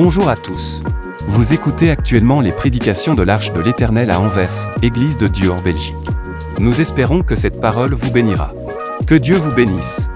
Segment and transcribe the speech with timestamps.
[0.00, 0.80] Bonjour à tous.
[1.26, 5.60] Vous écoutez actuellement les prédications de l'Arche de l'Éternel à Anvers, Église de Dieu en
[5.60, 5.96] Belgique.
[6.60, 8.52] Nous espérons que cette parole vous bénira.
[9.08, 10.06] Que Dieu vous bénisse.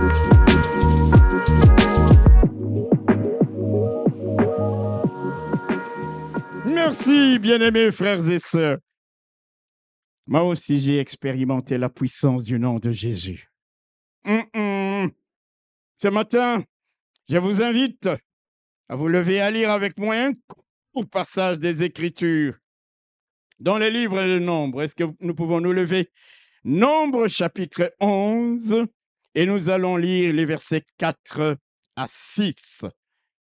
[6.64, 8.79] Merci, bien-aimés frères et sœurs.
[10.29, 13.50] Moi aussi, j'ai expérimenté la puissance du nom de Jésus.
[14.25, 16.62] Ce matin,
[17.29, 18.08] je vous invite
[18.89, 20.32] à vous lever à lire avec moi un
[20.93, 22.59] court passage des Écritures
[23.59, 24.82] dans les livres de Nombre.
[24.82, 26.11] Est-ce que nous pouvons nous lever?
[26.64, 28.87] Nombre chapitre 11
[29.35, 31.57] et nous allons lire les versets 4
[31.96, 32.84] à 6.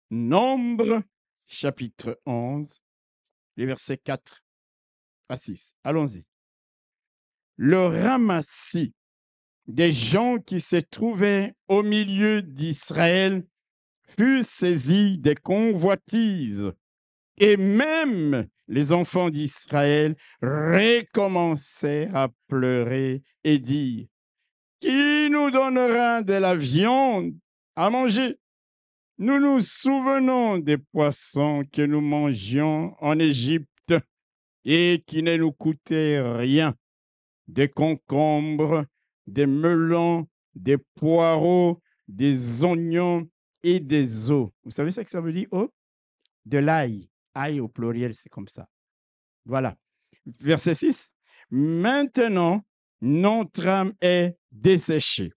[0.10, 1.04] Nombre
[1.48, 2.82] chapitre 11,
[3.58, 4.44] les versets 4
[5.30, 5.76] à 6.
[5.84, 6.26] Allons-y.
[7.58, 8.94] Le ramassis
[9.68, 13.46] des gens qui se trouvaient au milieu d'Israël
[14.18, 16.72] fut saisi des convoitises.
[17.38, 24.06] Et même les enfants d'Israël recommencèrent à pleurer et dire,
[24.80, 27.34] Qui nous donnera de la viande
[27.76, 28.38] à manger?
[29.18, 33.94] Nous nous souvenons des poissons que nous mangions en Égypte
[34.66, 36.76] et qui ne nous coûtaient rien,
[37.48, 38.86] des concombres,
[39.28, 43.28] des melons, des poireaux, des oignons
[43.64, 44.54] et des eaux.
[44.64, 45.74] Vous savez ce que ça veut dire, eau?
[46.46, 47.10] De l'ail.
[47.34, 48.68] Ail au pluriel, c'est comme ça.
[49.46, 49.76] Voilà.
[50.40, 51.16] Verset 6.
[51.50, 52.64] Maintenant,
[53.02, 55.32] notre âme est desséchée.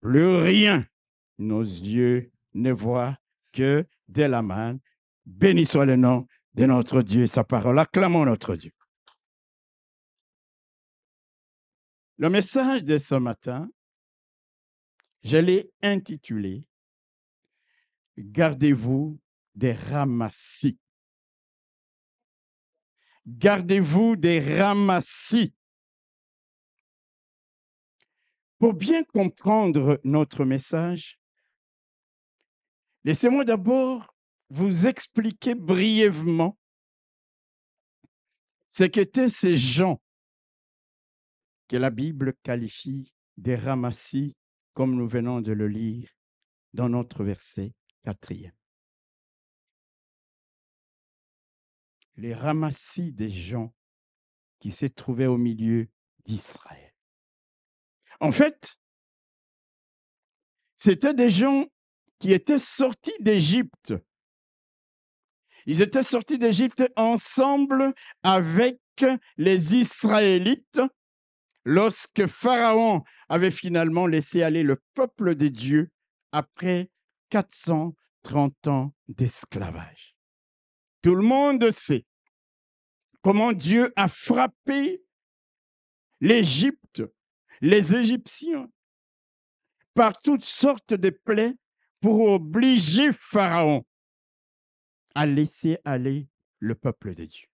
[0.00, 0.86] Plus rien.
[1.38, 3.16] Nos yeux ne voient
[3.52, 4.80] que de la manne.
[5.24, 7.78] Béni soit le nom de notre Dieu et sa parole.
[7.78, 8.72] Acclamons notre Dieu.
[12.16, 13.70] Le message de ce matin,
[15.22, 16.66] je l'ai intitulé
[18.18, 19.20] Gardez-vous
[19.54, 20.78] des ramassis.
[23.26, 25.54] Gardez-vous des ramassis.
[28.58, 31.18] Pour bien comprendre notre message,
[33.04, 34.14] laissez-moi d'abord
[34.50, 36.58] vous expliquer brièvement
[38.70, 40.02] ce qu'étaient ces gens
[41.68, 44.36] que la Bible qualifie des ramassis,
[44.74, 46.10] comme nous venons de le lire
[46.74, 47.72] dans notre verset
[48.04, 48.54] quatrième.
[52.16, 53.74] Les ramassis des gens
[54.58, 55.88] qui se trouvaient au milieu
[56.24, 56.94] d'Israël.
[58.20, 58.78] En fait,
[60.76, 61.66] c'était des gens
[62.18, 63.94] qui étaient sortis d'Égypte.
[65.66, 68.78] Ils étaient sortis d'Égypte ensemble avec
[69.36, 70.80] les Israélites
[71.64, 75.90] lorsque Pharaon avait finalement laissé aller le peuple de Dieu
[76.32, 76.90] après
[77.30, 80.16] 430 ans d'esclavage.
[81.02, 82.04] Tout le monde sait
[83.22, 85.02] comment Dieu a frappé
[86.20, 87.02] l'Égypte,
[87.60, 88.68] les Égyptiens,
[89.94, 91.54] par toutes sortes de plaies
[92.00, 93.84] pour obliger Pharaon
[95.14, 97.46] à laisser aller le peuple de Dieu.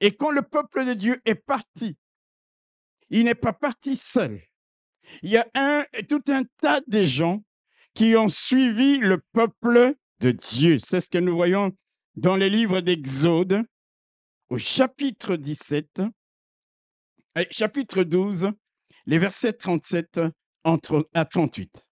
[0.00, 1.96] Et quand le peuple de Dieu est parti
[3.10, 4.42] il n'est pas parti seul.
[5.22, 7.42] Il y a un, tout un tas de gens
[7.94, 10.78] qui ont suivi le peuple de Dieu.
[10.78, 11.72] C'est ce que nous voyons
[12.14, 13.64] dans les livres d'Exode,
[14.50, 16.02] au chapitre 17,
[17.50, 18.50] chapitre 12,
[19.06, 20.20] les versets 37
[20.64, 21.88] à 38.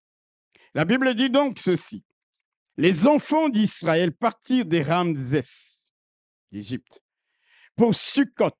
[0.73, 2.03] La Bible dit donc ceci.
[2.77, 5.91] Les enfants d'Israël partirent des Ramsès,
[6.51, 7.01] d'Égypte,
[7.75, 8.51] pour Sukkot,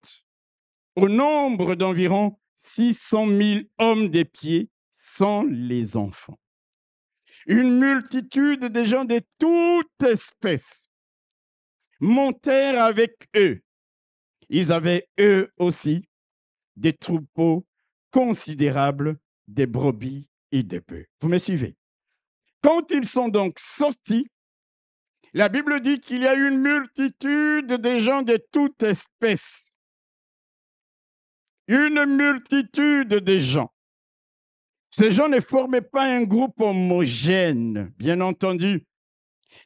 [0.95, 6.39] au nombre d'environ 600 000 hommes des pieds sans les enfants.
[7.47, 10.89] Une multitude de gens de toute espèce
[11.99, 13.61] montèrent avec eux.
[14.49, 16.07] Ils avaient eux aussi
[16.75, 17.65] des troupeaux
[18.11, 21.07] considérables, des brebis et des bœufs.
[21.21, 21.75] Vous me suivez?
[22.61, 24.27] Quand ils sont donc sortis,
[25.33, 29.67] la Bible dit qu'il y a une multitude de gens de toute espèce
[31.67, 33.71] une multitude de gens.
[34.97, 38.83] Ces gens ne formaient pas un groupe homogène, bien entendu.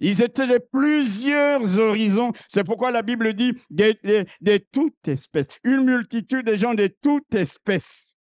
[0.02, 2.34] Ils étaient de plusieurs horizons.
[2.50, 3.96] C'est pourquoi la Bible dit de,
[4.42, 8.14] de, toute espèce, une multitude de gens de toute espèce.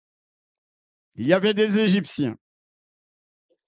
[1.16, 2.38] Il y avait des Égyptiens.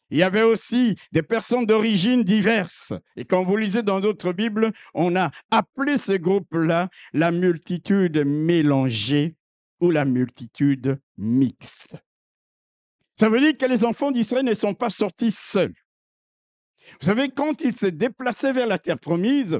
[0.10, 2.94] Il y avait aussi des personnes d'origine diverses.
[3.18, 9.36] Et quand vous lisez dans d'autres Bibles, on a appelé ce groupe-là la multitude mélangée
[9.81, 11.98] ou la multitude mixte.
[13.19, 15.74] Ça veut dire que les enfants d'Israël ne sont pas sortis seuls.
[17.00, 19.60] Vous savez, quand ils se déplaçaient vers la terre promise,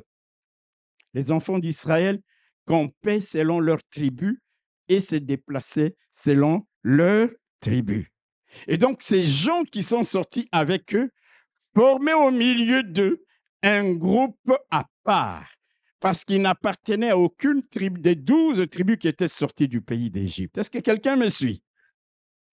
[1.14, 2.20] Les enfants d'Israël
[2.66, 4.42] campaient selon leur tribu
[4.88, 7.30] et se déplaçaient selon leur
[7.60, 8.12] tribu.
[8.68, 11.12] Et donc, ces gens qui sont sortis avec eux
[11.76, 13.24] formaient au milieu d'eux
[13.64, 15.50] un groupe à part,
[16.00, 20.58] parce qu'ils n'appartenaient à aucune tribu des douze tribus qui étaient sorties du pays d'Égypte.
[20.58, 21.63] Est-ce que quelqu'un me suit?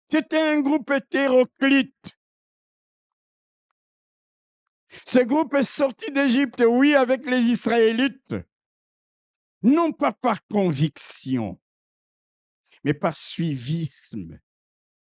[0.10, 2.18] C'était un groupe hétéroclite.
[5.06, 8.36] Ce groupe est sorti d'Égypte, oui, avec les Israélites,
[9.62, 11.60] non pas par conviction,
[12.84, 14.40] mais par suivisme.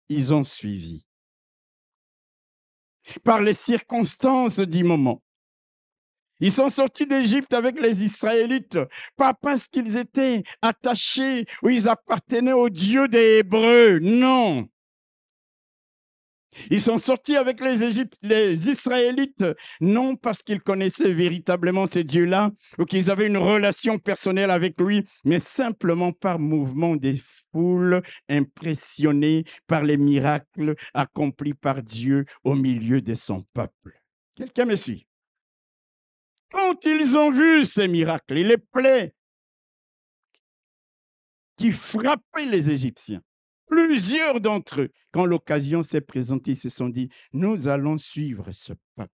[0.10, 1.06] Ils ont suivi.
[3.24, 5.22] Par les circonstances du moment.
[6.40, 8.78] Ils sont sortis d'Égypte avec les Israélites,
[9.16, 14.70] pas parce qu'ils étaient attachés ou ils appartenaient au Dieu des Hébreux, non.
[16.70, 19.46] Ils sont sortis avec les, Israélites,
[19.82, 25.06] non parce qu'ils connaissaient véritablement ces dieux-là ou qu'ils avaient une relation personnelle avec lui,
[25.26, 27.22] mais simplement par mouvement des
[27.52, 34.02] foules impressionnées par les miracles accomplis par Dieu au milieu de son peuple.
[34.36, 35.08] Quelqu'un me suit?
[36.52, 39.14] Quand ils ont vu ces miracles et les plaies
[41.58, 43.22] qui frappaient les Égyptiens,
[43.68, 49.12] Plusieurs d'entre eux, quand l'occasion s'est présentée, se sont dit, nous allons suivre ce peuple.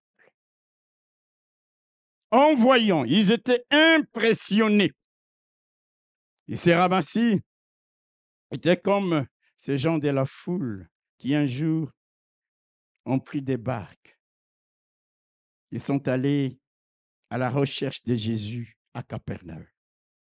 [2.30, 4.92] En voyant, ils étaient impressionnés.
[6.48, 7.40] Et ces ramassis
[8.50, 11.90] étaient comme ces gens de la foule qui un jour
[13.06, 14.18] ont pris des barques.
[15.70, 16.60] Ils sont allés
[17.30, 19.66] à la recherche de Jésus à Capernaum.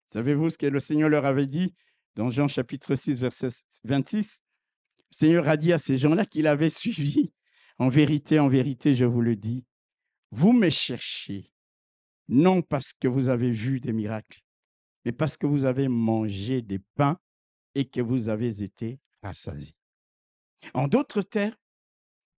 [0.07, 1.75] Savez-vous ce que le Seigneur leur avait dit?
[2.17, 3.49] Dans Jean chapitre 6, verset
[3.85, 4.43] 26,
[5.11, 7.33] le Seigneur a dit à ces gens-là qu'il avait suivi.
[7.79, 9.65] En vérité, en vérité, je vous le dis,
[10.31, 11.51] vous me cherchez,
[12.29, 14.41] non parce que vous avez vu des miracles,
[15.05, 17.19] mais parce que vous avez mangé des pains
[17.75, 19.77] et que vous avez été rassasiés.
[20.75, 21.57] En d'autres termes,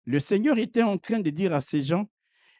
[0.04, 2.08] le Seigneur était en train de dire à ces gens,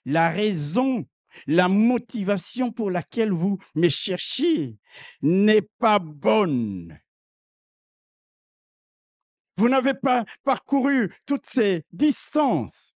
[0.04, 1.06] la raison,
[1.46, 4.76] la motivation pour laquelle vous me cherchez
[5.22, 6.98] n'est pas bonne.
[9.56, 12.94] Vous n'avez pas parcouru toutes ces distances.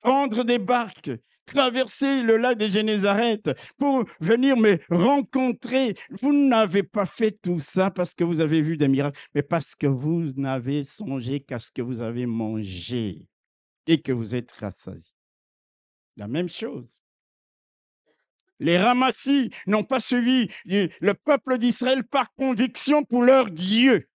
[0.00, 1.10] Prendre des barques,
[1.44, 5.94] traverser le lac de Génézareth pour venir me rencontrer.
[6.10, 9.74] Vous n'avez pas fait tout ça parce que vous avez vu des miracles, mais parce
[9.74, 13.26] que vous n'avez songé qu'à ce que vous avez mangé
[13.86, 15.14] et que vous êtes rassasiés.
[16.16, 17.00] La même chose.
[18.60, 24.08] Les ramassis n'ont pas suivi le peuple d'Israël par conviction pour leur Dieu.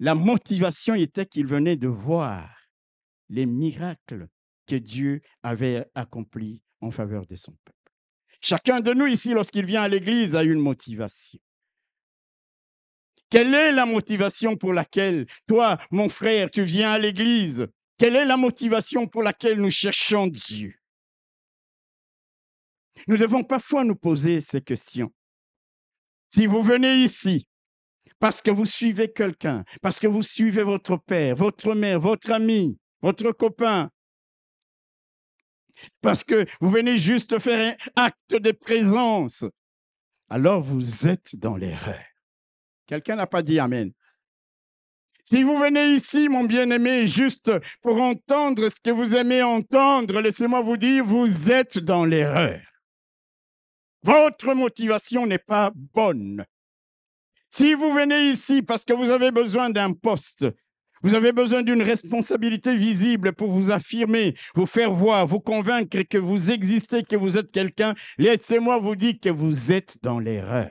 [0.00, 2.48] La motivation était qu'ils venaient de voir
[3.28, 4.28] les miracles
[4.66, 7.92] que Dieu avait accomplis en faveur de son peuple.
[8.40, 11.40] Chacun de nous ici, lorsqu'il vient à l'église, a une motivation.
[13.30, 17.66] Quelle est la motivation pour laquelle, toi, mon frère, tu viens à l'église?
[17.98, 20.74] Quelle est la motivation pour laquelle nous cherchons Dieu?
[23.08, 25.12] Nous devons parfois nous poser ces questions.
[26.30, 27.47] Si vous venez ici
[28.18, 32.78] parce que vous suivez quelqu'un, parce que vous suivez votre père, votre mère, votre ami,
[33.00, 33.90] votre copain,
[36.00, 39.44] parce que vous venez juste faire un acte de présence,
[40.28, 42.04] alors vous êtes dans l'erreur.
[42.86, 43.92] Quelqu'un n'a pas dit Amen.
[45.30, 47.52] Si vous venez ici, mon bien-aimé, juste
[47.82, 52.58] pour entendre ce que vous aimez entendre, laissez-moi vous dire, vous êtes dans l'erreur.
[54.02, 56.46] Votre motivation n'est pas bonne.
[57.50, 60.46] Si vous venez ici parce que vous avez besoin d'un poste,
[61.02, 66.18] vous avez besoin d'une responsabilité visible pour vous affirmer, vous faire voir, vous convaincre que
[66.18, 70.70] vous existez, que vous êtes quelqu'un, laissez-moi vous dire que vous êtes dans l'erreur.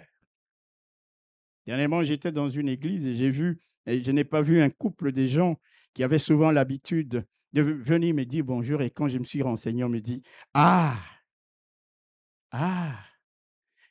[1.66, 5.12] Dernièrement, j'étais dans une église et j'ai vu, et je n'ai pas vu un couple
[5.12, 5.58] de gens
[5.94, 9.84] qui avaient souvent l'habitude de venir me dire bonjour et quand je me suis renseigné,
[9.84, 10.22] on me dit
[10.54, 11.00] Ah,
[12.52, 13.00] ah,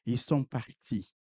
[0.05, 1.15] ils sont partis.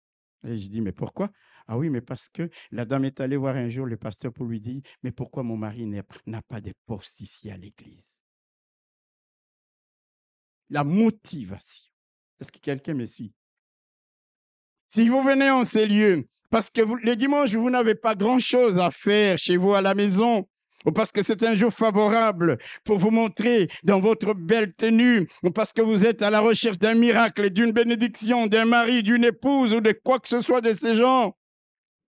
[0.45, 1.31] Et je dis Mais pourquoi?
[1.69, 4.47] Ah oui, mais parce que la dame est allée voir un jour le pasteur pour
[4.47, 8.21] lui dire, mais pourquoi mon mari n'a pas de poste ici à l'église?
[10.71, 11.89] La motivation.
[12.41, 13.33] Est-ce que quelqu'un me suit?
[14.89, 18.91] Si vous venez en ces lieux, parce que le dimanche, vous n'avez pas grand-chose à
[18.91, 20.47] faire chez vous à la maison,
[20.85, 25.51] ou parce que c'est un jour favorable pour vous montrer dans votre belle tenue, ou
[25.51, 29.73] parce que vous êtes à la recherche d'un miracle, d'une bénédiction, d'un mari, d'une épouse
[29.73, 31.37] ou de quoi que ce soit de ces gens,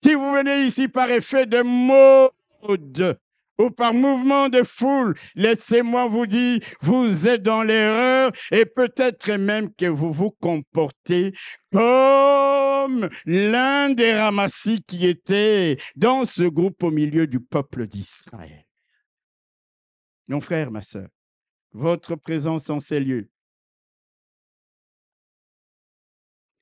[0.04, 3.18] si vous venez ici par effet de mode,
[3.56, 9.72] ou par mouvement de foule, laissez-moi vous dire, vous êtes dans l'erreur et peut-être même
[9.72, 11.32] que vous vous comportez
[11.72, 18.66] comme l'un des ramassis qui était dans ce groupe au milieu du peuple d'Israël.
[20.28, 21.08] Mon frère, ma soeur,
[21.72, 23.30] votre présence en ces lieux,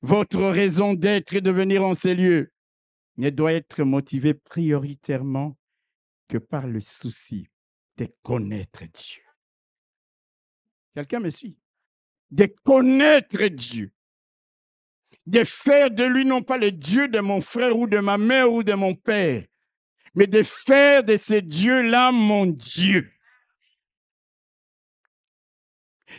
[0.01, 2.52] votre raison d'être et de venir en ces lieux
[3.17, 5.57] ne doit être motivée prioritairement
[6.27, 7.47] que par le souci
[7.97, 9.23] de connaître Dieu.
[10.95, 11.57] Quelqu'un me suit?
[12.31, 13.91] De connaître Dieu.
[15.25, 18.51] De faire de lui non pas le Dieu de mon frère ou de ma mère
[18.51, 19.45] ou de mon père,
[20.15, 23.12] mais de faire de ce Dieu-là mon Dieu.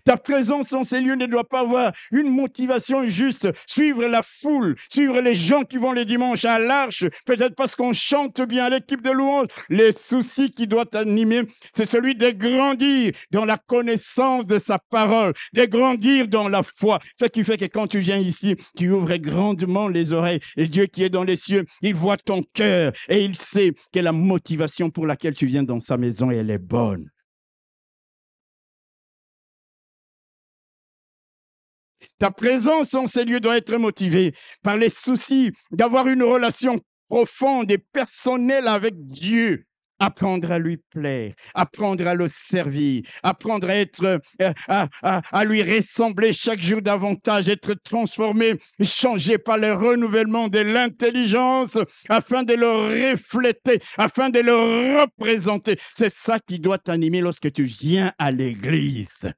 [0.04, 4.76] Ta présence en ces lieux ne doit pas avoir une motivation juste, suivre la foule,
[4.90, 9.02] suivre les gens qui vont les dimanches à l'arche, peut-être parce qu'on chante bien l'équipe
[9.02, 9.48] de louange.
[9.68, 15.32] Les soucis qui doivent t'animer, c'est celui de grandir dans la connaissance de sa parole,
[15.52, 16.98] de grandir dans la foi.
[17.18, 20.86] Ce qui fait que quand tu viens ici, tu ouvres grandement les oreilles et Dieu
[20.86, 24.90] qui est dans les cieux, il voit ton cœur et il sait que la motivation
[24.90, 27.13] pour laquelle tu viens dans sa maison, elle est bonne.
[32.18, 37.70] Ta présence en ces lieux doit être motivée par les soucis d'avoir une relation profonde
[37.70, 39.64] et personnelle avec Dieu.
[40.00, 45.62] Apprendre à lui plaire, apprendre à le servir, apprendre à être, euh, à, à, lui
[45.62, 51.78] ressembler chaque jour davantage, être transformé, changé par le renouvellement de l'intelligence
[52.08, 55.78] afin de le refléter, afin de le représenter.
[55.94, 59.32] C'est ça qui doit t'animer lorsque tu viens à l'église.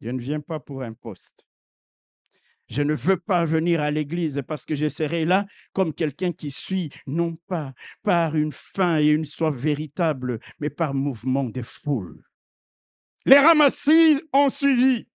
[0.00, 1.44] Je ne viens pas pour un poste.
[2.68, 6.50] Je ne veux pas venir à l'église parce que je serai là comme quelqu'un qui
[6.50, 12.22] suit, non pas par une faim et une soif véritable, mais par mouvement de foule.
[13.24, 15.06] Les ramassis ont suivi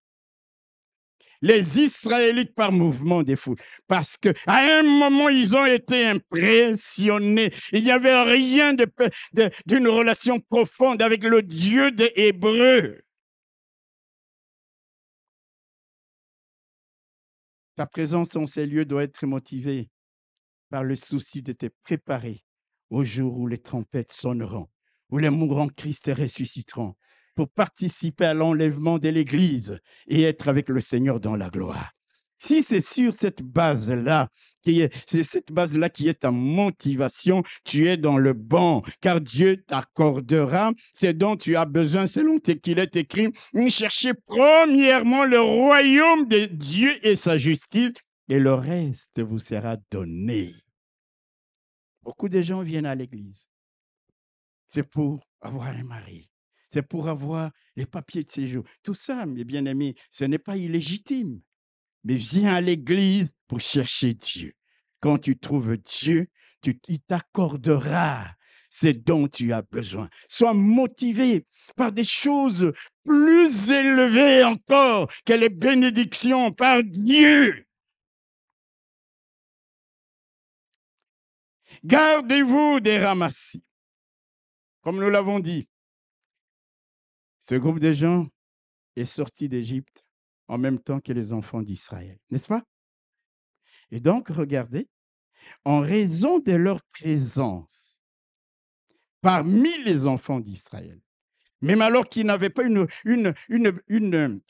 [1.44, 3.58] les Israélites par mouvement des foules.
[3.88, 7.52] Parce qu'à un moment, ils ont été impressionnés.
[7.74, 8.74] Il n'y avait rien
[9.66, 13.04] d'une relation profonde avec le Dieu des Hébreux.
[17.75, 19.89] Ta présence en ces lieux doit être motivée
[20.70, 22.44] par le souci de te préparer
[22.89, 24.70] au jour où les trompettes sonneront,
[25.10, 26.96] où les mourants Christ ressusciteront,
[27.36, 31.92] pour participer à l'enlèvement de l'Église et être avec le Seigneur dans la gloire.
[32.46, 34.28] Si c'est sur cette base-là,
[34.66, 40.74] c'est cette base-là qui est ta motivation, tu es dans le bon, car Dieu t'accordera
[40.94, 43.30] ce dont tu as besoin selon qu'il est écrit.
[43.70, 47.94] Cherchez premièrement le royaume de Dieu et sa justice,
[48.28, 50.54] et le reste vous sera donné.
[52.02, 53.48] Beaucoup de gens viennent à l'église.
[54.68, 56.30] C'est pour avoir un mari.
[56.74, 58.66] C'est pour avoir les papiers de séjour.
[58.84, 61.40] Tout ça, mes bien-aimés, ce n'est pas illégitime
[62.04, 64.54] mais viens à l'église pour chercher Dieu.
[65.00, 66.28] Quand tu trouves Dieu,
[66.88, 68.26] il t'accordera
[68.70, 70.10] ce dont tu as besoin.
[70.28, 71.46] Sois motivé
[71.76, 72.72] par des choses
[73.04, 77.68] plus élevées encore que les bénédictions par Dieu.
[81.84, 83.64] Gardez-vous des ramassis.
[84.82, 85.68] Comme nous l'avons dit,
[87.40, 88.28] ce groupe de gens
[88.96, 90.04] est sorti d'Égypte
[90.48, 92.64] en même temps que les enfants d'Israël, n'est-ce pas?
[93.92, 94.88] Et donc, regardez,
[95.66, 98.02] en raison de leur présence
[99.22, 101.00] parmi les enfants d'Israël,
[101.62, 104.42] même alors qu'ils n'avaient pas une, une, une,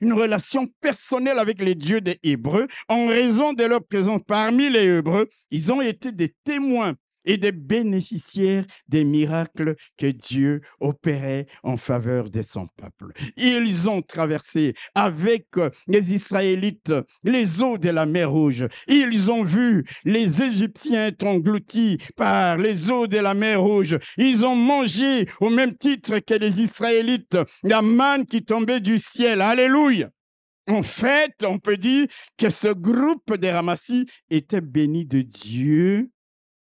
[0.00, 4.84] une relation personnelle avec les dieux des Hébreux, en raison de leur présence parmi les
[4.84, 6.94] Hébreux, ils ont été des témoins
[7.26, 13.12] et des bénéficiaires des miracles que Dieu opérait en faveur de son peuple.
[13.36, 15.46] Ils ont traversé avec
[15.86, 16.92] les Israélites
[17.24, 18.66] les eaux de la mer Rouge.
[18.88, 23.98] Ils ont vu les Égyptiens être engloutis par les eaux de la mer Rouge.
[24.16, 29.40] Ils ont mangé au même titre que les Israélites la manne qui tombait du ciel.
[29.40, 30.10] Alléluia.
[30.68, 32.06] En fait, on peut dire
[32.36, 36.10] que ce groupe des Ramassis était béni de Dieu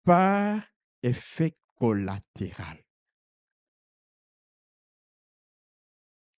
[0.06, 0.62] par
[1.02, 2.80] effet collatéral.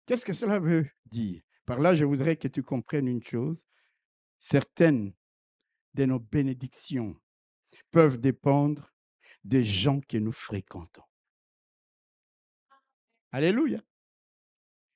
[0.05, 1.41] Qu'est-ce que cela veut dire?
[1.65, 3.67] Par là, je voudrais que tu comprennes une chose.
[4.39, 5.13] Certaines
[5.95, 7.19] de nos bénédictions
[7.91, 8.93] peuvent dépendre
[9.43, 11.03] des gens que nous fréquentons.
[13.33, 13.81] Alléluia.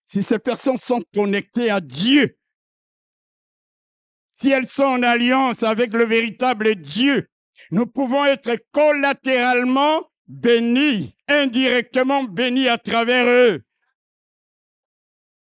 [0.05, 2.39] Si ces personnes sont connectées à Dieu,
[4.31, 7.30] si elles sont en alliance avec le véritable Dieu,
[7.69, 13.63] nous pouvons être collatéralement béni, indirectement béni à travers eux.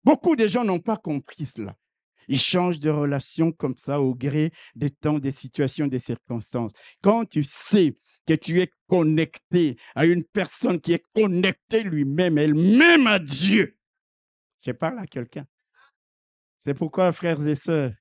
[0.03, 1.75] Beaucoup de gens n'ont pas compris cela.
[2.27, 6.71] Ils changent de relation comme ça au gré des temps, des situations, des circonstances.
[7.01, 13.07] Quand tu sais que tu es connecté à une personne qui est connectée lui-même, elle-même
[13.07, 13.77] à Dieu,
[14.61, 15.45] je parle à quelqu'un.
[16.59, 17.91] C'est pourquoi, frères et sœurs,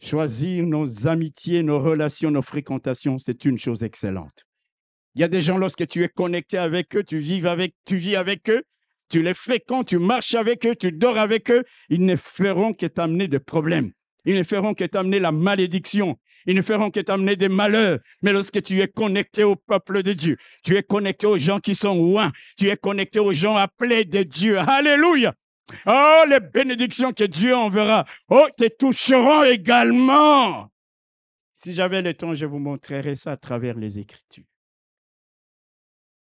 [0.00, 4.44] choisir nos amitiés, nos relations, nos fréquentations, c'est une chose excellente.
[5.14, 7.96] Il y a des gens, lorsque tu es connecté avec eux, tu vis avec, tu
[7.96, 8.62] vis avec eux,
[9.08, 12.86] tu les fréquentes, tu marches avec eux, tu dors avec eux, ils ne feront que
[12.86, 13.90] t'amener des problèmes.
[14.24, 16.16] Ils ne feront que t'amener la malédiction.
[16.46, 17.98] Ils ne feront que t'amener des malheurs.
[18.22, 21.74] Mais lorsque tu es connecté au peuple de Dieu, tu es connecté aux gens qui
[21.74, 24.58] sont loin, tu es connecté aux gens appelés de Dieu.
[24.58, 25.34] Alléluia.
[25.86, 28.04] Oh, les bénédictions que Dieu enverra.
[28.28, 30.70] Oh, te toucheront également.
[31.52, 34.44] Si j'avais le temps, je vous montrerais ça à travers les Écritures.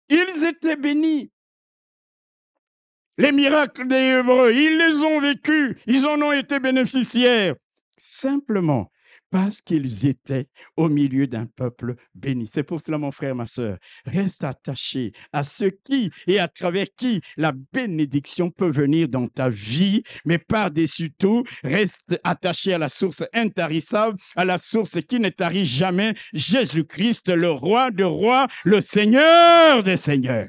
[0.08, 1.30] Ils étaient bénis.
[3.16, 7.54] Les miracles des Hébreux, ils les ont vécus, ils en ont été bénéficiaires.
[7.96, 8.90] Simplement
[9.34, 12.46] parce qu'ils étaient au milieu d'un peuple béni.
[12.46, 16.86] C'est pour cela, mon frère, ma soeur, reste attaché à ce qui et à travers
[16.96, 22.88] qui la bénédiction peut venir dans ta vie, mais par-dessus tout, reste attaché à la
[22.88, 28.80] source intarissable, à la source qui ne tarit jamais, Jésus-Christ, le roi de rois, le
[28.80, 30.46] Seigneur des seigneurs.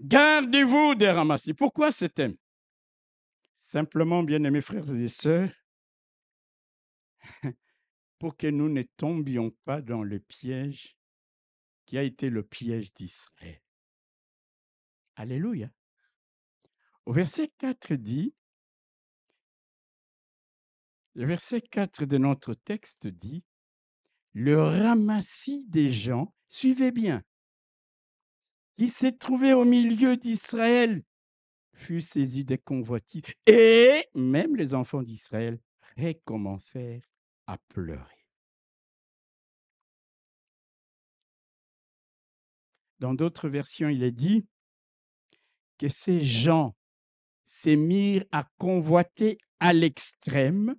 [0.00, 1.54] Gardez-vous des ramassis.
[1.54, 2.34] Pourquoi ce thème?
[3.68, 5.50] Simplement, bien-aimés frères et sœurs,
[8.20, 10.96] pour que nous ne tombions pas dans le piège
[11.84, 13.60] qui a été le piège d'Israël.
[15.16, 15.68] Alléluia.
[17.06, 18.36] Au verset 4 dit,
[21.14, 23.42] le verset 4 de notre texte dit,
[24.32, 27.24] le ramassis des gens, suivez bien,
[28.76, 31.02] qui s'est trouvé au milieu d'Israël
[31.76, 33.22] fut saisi des convoitises.
[33.46, 35.60] Et même les enfants d'Israël
[35.96, 37.08] recommencèrent
[37.46, 38.26] à pleurer.
[42.98, 44.46] Dans d'autres versions, il est dit
[45.78, 46.74] que ces gens
[47.44, 50.74] s'est mis à convoiter à l'extrême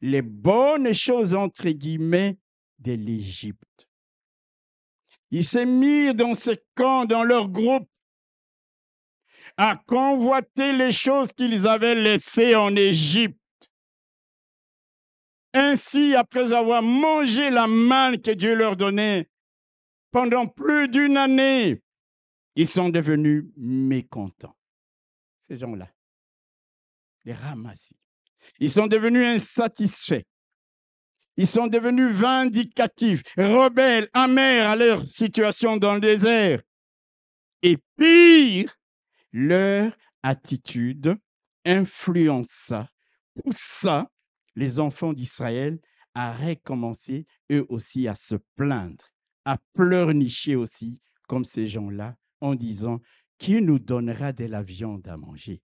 [0.00, 2.38] les bonnes choses, entre guillemets,
[2.78, 3.88] de l'Égypte.
[5.30, 7.88] Ils s'est mis dans ces camps, dans leur groupe,
[9.56, 13.38] à convoiter les choses qu'ils avaient laissées en Égypte.
[15.54, 19.28] Ainsi, après avoir mangé la manne que Dieu leur donnait
[20.10, 21.82] pendant plus d'une année,
[22.54, 24.56] ils sont devenus mécontents.
[25.38, 25.88] Ces gens-là,
[27.24, 27.96] les ramassis.
[28.58, 30.24] Ils sont devenus insatisfaits.
[31.36, 36.60] Ils sont devenus vindicatifs, rebelles, amers à leur situation dans le désert.
[37.62, 38.76] Et pire,
[39.32, 39.92] leur
[40.22, 41.16] attitude
[41.64, 42.88] influença,
[43.34, 44.10] poussa
[44.56, 45.78] les enfants d'Israël
[46.14, 49.04] à recommencer eux aussi à se plaindre,
[49.44, 53.00] à pleurnicher aussi, comme ces gens-là, en disant
[53.38, 55.62] Qui nous donnera de la viande à manger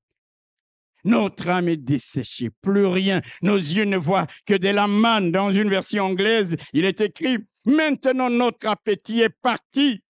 [1.05, 3.23] notre âme est desséchée, plus rien.
[3.43, 5.31] Nos yeux ne voient que de la manne.
[5.31, 10.03] Dans une version anglaise, il est écrit Maintenant notre appétit est parti.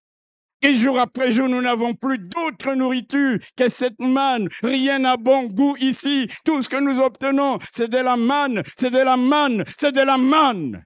[0.61, 4.49] Et jour après jour, nous n'avons plus d'autre nourriture que cette manne.
[4.63, 6.29] Rien n'a bon goût ici.
[6.45, 10.01] Tout ce que nous obtenons, c'est de la manne, c'est de la manne, c'est de
[10.01, 10.85] la manne.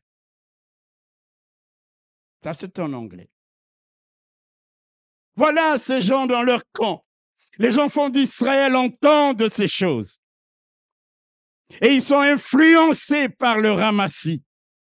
[2.45, 3.31] Ça, c'est en anglais.
[5.37, 7.05] Voilà ces gens dans leur camp.
[7.59, 10.19] Les enfants d'Israël entendent ces choses.
[11.81, 14.43] Et ils sont influencés par le ramassis.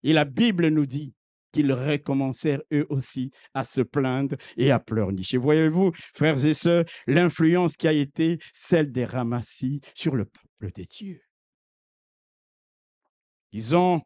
[0.02, 1.15] Et la Bible nous dit
[1.56, 5.38] qu'ils recommencèrent eux aussi à se plaindre et à pleurnicher.
[5.38, 10.84] Voyez-vous, frères et sœurs, l'influence qui a été celle des ramassis sur le peuple des
[10.84, 11.22] dieux.
[13.52, 14.02] Ils ont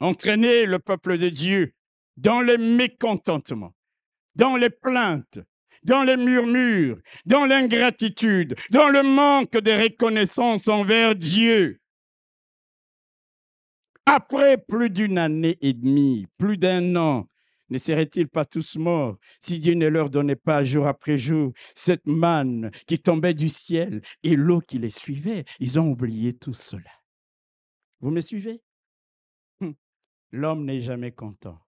[0.00, 1.72] entraîné le peuple de Dieu
[2.16, 3.76] dans les mécontentements,
[4.34, 5.38] dans les plaintes,
[5.84, 11.78] dans les murmures, dans l'ingratitude, dans le manque de reconnaissance envers Dieu.
[14.06, 17.28] Après plus d'une année et demie, plus d'un an,
[17.72, 22.06] ne seraient-ils pas tous morts si Dieu ne leur donnait pas jour après jour cette
[22.06, 25.44] manne qui tombait du ciel et l'eau qui les suivait?
[25.58, 26.90] Ils ont oublié tout cela.
[28.00, 28.60] Vous me suivez?
[29.60, 29.74] Hum.
[30.32, 31.58] L'homme n'est jamais content.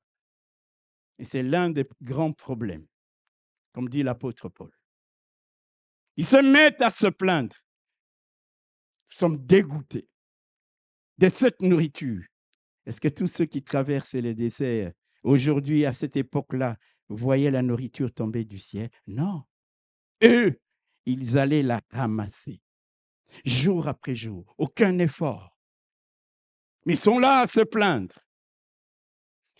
[1.18, 2.86] Et c'est l'un des grands problèmes,
[3.72, 4.72] comme dit l'apôtre Paul.
[6.16, 7.56] Ils se mettent à se plaindre.
[9.10, 10.08] Ils sont dégoûtés
[11.18, 12.22] de cette nourriture
[12.86, 16.76] Est-ce que tous ceux qui traversent les déserts, aujourd'hui, à cette époque-là,
[17.08, 18.90] voyaient la nourriture tomber du ciel?
[19.06, 19.44] Non.
[20.22, 20.60] Eux,
[21.06, 22.62] ils allaient la ramasser,
[23.44, 25.56] jour après jour, aucun effort.
[26.86, 28.18] Mais ils sont là à se plaindre.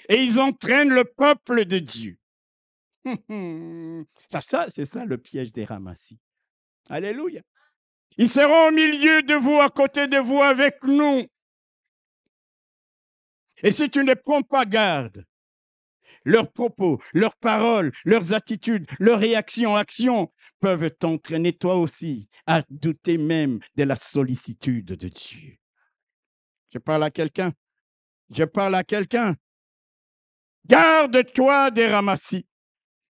[0.08, 2.18] Et ils entraînent le peuple de Dieu.
[4.28, 6.20] ça, ça c'est ça le piège des ramassis.
[6.88, 7.42] Alléluia.
[8.16, 11.26] Ils seront au milieu de vous, à côté de vous, avec nous.
[13.64, 15.24] Et si tu ne prends pas garde,
[16.27, 23.16] leurs propos, leurs paroles, leurs attitudes, leurs réactions, actions peuvent t'entraîner toi aussi à douter
[23.16, 25.57] même de la sollicitude de Dieu.
[26.74, 27.53] Je parle à quelqu'un.
[28.31, 29.35] Je parle à quelqu'un.
[30.66, 32.46] Garde-toi des ramassis.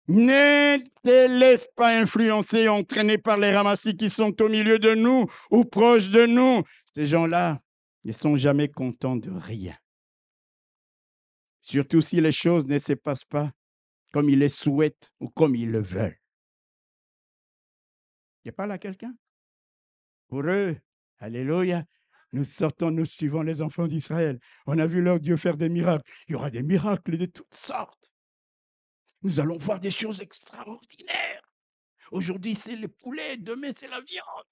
[0.07, 5.25] Ne te laisse pas influencer, entraîner par les ramassis qui sont au milieu de nous
[5.51, 6.63] ou proches de nous.
[6.93, 7.59] Ces gens-là
[8.05, 9.75] ne sont jamais contents de rien.
[11.67, 13.51] Surtout si les choses ne se passent pas
[14.13, 16.21] comme ils les souhaitent ou comme ils le veulent.
[18.43, 19.15] Il n'y a pas là quelqu'un?
[20.27, 20.77] Pour eux,
[21.17, 21.83] Alléluia,
[22.33, 24.39] nous sortons, nous suivons les enfants d'Israël.
[24.67, 26.07] On a vu leur Dieu faire des miracles.
[26.27, 28.13] Il y aura des miracles de toutes sortes.
[29.23, 31.49] Nous allons voir des choses extraordinaires.
[32.11, 34.45] Aujourd'hui, c'est le poulet, demain, c'est la viande.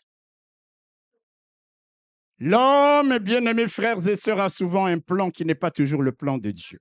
[2.39, 6.11] L'homme, bien aimé frères et sœurs, a souvent un plan qui n'est pas toujours le
[6.11, 6.79] plan de Dieu.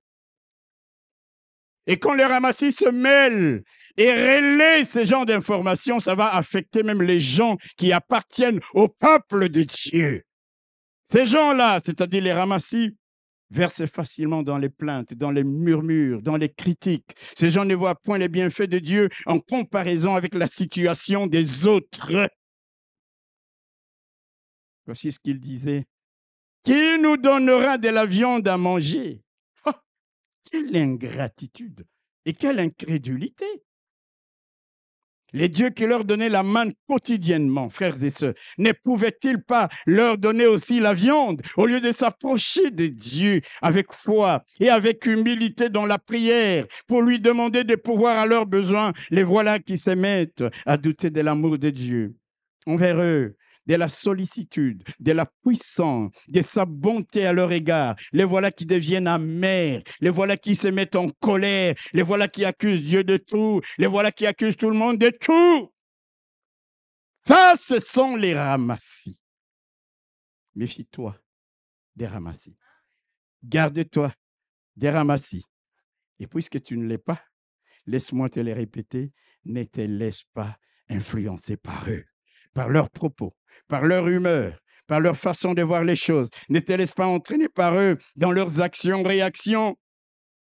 [1.87, 3.63] Et quand les ramassis se mêlent
[3.97, 9.49] et relaient ce genre d'informations, ça va affecter même les gens qui appartiennent au peuple
[9.49, 10.23] de Dieu.
[11.03, 12.95] Ces gens-là, c'est-à-dire les ramassis,
[13.51, 17.15] versent facilement dans les plaintes, dans les murmures, dans les critiques.
[17.35, 21.67] Ces gens ne voient point les bienfaits de Dieu en comparaison avec la situation des
[21.67, 22.29] autres.
[24.85, 25.85] Voici ce qu'il disait.
[26.63, 29.21] Qui nous donnera de la viande à manger?
[30.53, 31.85] Quelle ingratitude
[32.25, 33.45] et quelle incrédulité.
[35.35, 40.19] Les dieux qui leur donnaient la manne quotidiennement, frères et sœurs, ne pouvaient-ils pas leur
[40.19, 45.69] donner aussi la viande au lieu de s'approcher de Dieu avec foi et avec humilité
[45.69, 48.93] dans la prière pour lui demander de pouvoir à leurs besoins?
[49.09, 52.13] Les voilà qui se mettent à douter de l'amour de Dieu.
[52.67, 57.95] Envers eux, de la sollicitude, de la puissance, de sa bonté à leur égard.
[58.11, 62.45] Les voilà qui deviennent amers, les voilà qui se mettent en colère, les voilà qui
[62.45, 65.71] accusent Dieu de tout, les voilà qui accusent tout le monde de tout.
[67.25, 69.19] Ça, ce sont les ramassis.
[70.55, 71.17] Méfie-toi
[71.95, 72.57] des ramassis.
[73.43, 74.13] Garde-toi
[74.75, 75.45] des ramassis.
[76.19, 77.21] Et puisque tu ne l'es pas,
[77.85, 79.13] laisse-moi te les répéter,
[79.45, 80.57] ne te laisse pas
[80.89, 82.05] influencer par eux
[82.53, 83.33] par leurs propos,
[83.67, 84.53] par leur humeur,
[84.87, 86.29] par leur façon de voir les choses.
[86.49, 89.75] Ne te laisse pas entraîner par eux dans leurs actions, réactions,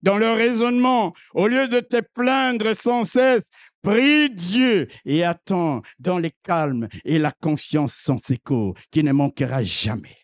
[0.02, 1.12] dans leur raisonnement?
[1.34, 3.48] Au lieu de te plaindre sans cesse,
[3.82, 9.62] prie Dieu et attends dans les calmes et la confiance sans écho qui ne manquera
[9.62, 10.16] jamais.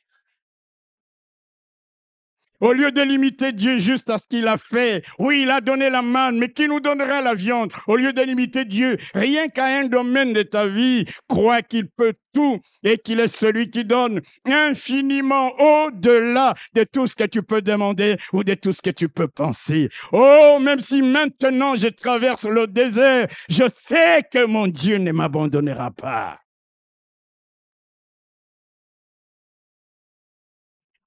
[2.61, 5.91] Au lieu de limiter Dieu juste à ce qu'il a fait, oui, il a donné
[5.91, 7.71] la manne, mais qui nous donnera la viande?
[7.87, 12.15] Au lieu de limiter Dieu rien qu'à un domaine de ta vie, crois qu'il peut
[12.33, 17.63] tout et qu'il est celui qui donne infiniment au-delà de tout ce que tu peux
[17.63, 19.89] demander ou de tout ce que tu peux penser.
[20.13, 25.91] Oh, même si maintenant je traverse le désert, je sais que mon Dieu ne m'abandonnera
[25.91, 26.39] pas.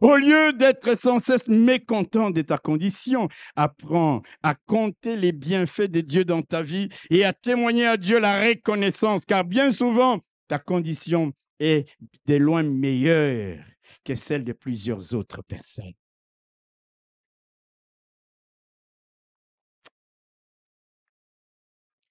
[0.01, 5.99] Au lieu d'être sans cesse mécontent de ta condition, apprends à compter les bienfaits de
[5.99, 10.57] Dieu dans ta vie et à témoigner à Dieu la reconnaissance, car bien souvent, ta
[10.57, 11.89] condition est
[12.27, 13.62] de loin meilleure
[14.05, 15.93] que celle de plusieurs autres personnes.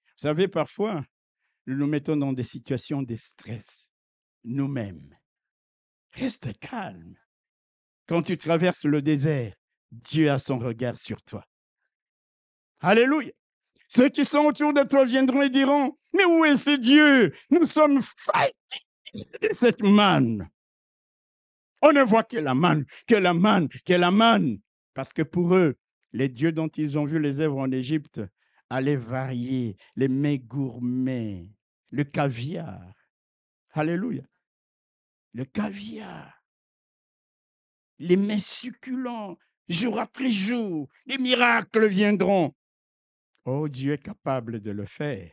[0.05, 1.03] Vous savez, parfois,
[1.65, 3.93] nous nous mettons dans des situations de stress
[4.43, 5.17] nous-mêmes.
[6.11, 7.15] Reste calme.
[8.09, 9.53] Quand tu traverses le désert,
[9.91, 11.45] Dieu a son regard sur toi.
[12.79, 13.31] Alléluia.
[13.87, 17.31] Ceux qui sont autour de toi viendront et diront, mais où est ce Dieu?
[17.51, 20.49] Nous sommes fatigués de cette manne.
[21.83, 24.57] On ne voit que la manne, que la manne, que la manne.
[24.95, 25.77] Parce que pour eux,
[26.11, 28.21] les dieux dont ils ont vu les œuvres en Égypte
[28.71, 31.51] allaient varier les mets gourmets,
[31.91, 32.91] le caviar.
[33.69, 34.23] Alléluia.
[35.33, 36.38] Le caviar
[37.99, 42.53] les mets succulents, jour après jour, les miracles viendront.
[43.45, 45.31] Oh, Dieu est capable de le faire.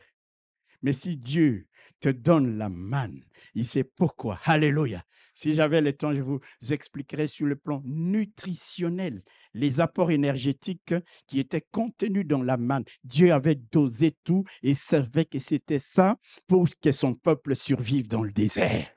[0.81, 1.67] Mais si Dieu
[1.99, 3.23] te donne la manne,
[3.55, 4.39] il sait pourquoi.
[4.45, 5.03] Alléluia.
[5.33, 6.39] Si j'avais le temps, je vous
[6.71, 9.21] expliquerais sur le plan nutritionnel
[9.53, 10.95] les apports énergétiques
[11.27, 12.85] qui étaient contenus dans la manne.
[13.03, 18.23] Dieu avait dosé tout et savait que c'était ça pour que son peuple survive dans
[18.23, 18.91] le désert.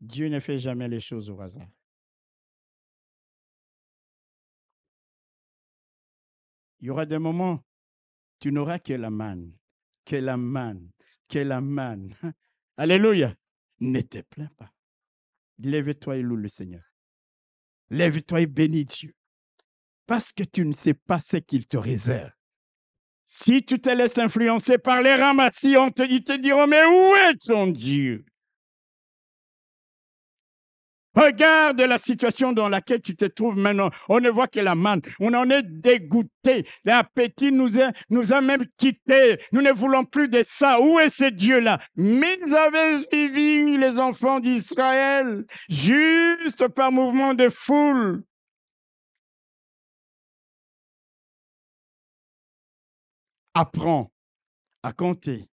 [0.00, 1.66] Dieu ne fait jamais les choses au hasard.
[6.80, 7.64] Il y aura des moments,
[8.40, 9.52] tu n'auras que la manne,
[10.04, 10.90] que la manne,
[11.28, 12.14] que la manne.
[12.76, 13.34] Alléluia.
[13.80, 14.72] Ne te plains pas.
[15.58, 16.82] Lève-toi et loue le Seigneur.
[17.90, 19.14] Lève-toi et bénis Dieu.
[20.06, 22.32] Parce que tu ne sais pas ce qu'il te réserve.
[23.24, 27.14] Si tu te laisses influencer par les ramassis, on te, ils te diront, mais où
[27.14, 28.24] est ton Dieu?
[31.18, 33.90] Regarde la situation dans laquelle tu te trouves maintenant.
[34.08, 35.00] On ne voit que la manne.
[35.18, 36.64] On en est dégoûté.
[36.84, 39.36] L'appétit nous a, même quittés.
[39.50, 40.80] Nous ne voulons plus de ça.
[40.80, 41.80] Où est ce Dieu-là?
[41.96, 48.22] Mais ils avaient suivi les enfants d'Israël juste par mouvement de foule.
[53.54, 54.12] Apprends
[54.84, 55.48] à compter.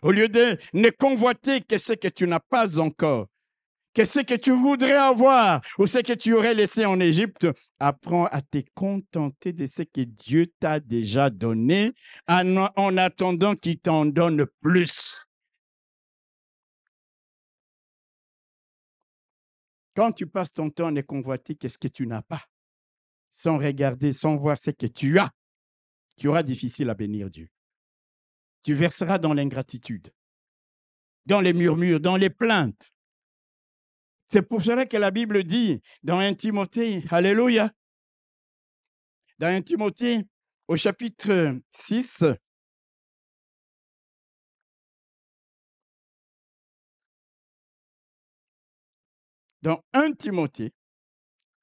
[0.00, 3.26] Au lieu de ne convoiter que ce que tu n'as pas encore,
[3.94, 5.60] que ce que tu voudrais avoir?
[5.78, 7.48] Ou ce que tu aurais laissé en Égypte,
[7.78, 11.92] apprends à te contenter de ce que Dieu t'a déjà donné
[12.28, 15.24] en, attendant qu'il t'en donne plus.
[19.96, 22.44] Quand tu passes ton temps à convoiter qu'est-ce que tu n'as pas,
[23.30, 25.30] sans regarder, sans voir ce que tu as,
[26.16, 27.48] tu auras difficile à bénir Dieu.
[28.62, 30.12] Tu verseras dans l'ingratitude,
[31.26, 32.92] dans les murmures, dans les plaintes.
[34.30, 37.72] C'est pour cela que la Bible dit dans 1 Timothée, Alléluia,
[39.38, 40.26] dans 1 Timothée,
[40.66, 42.24] au chapitre 6,
[49.62, 50.74] dans 1 Timothée,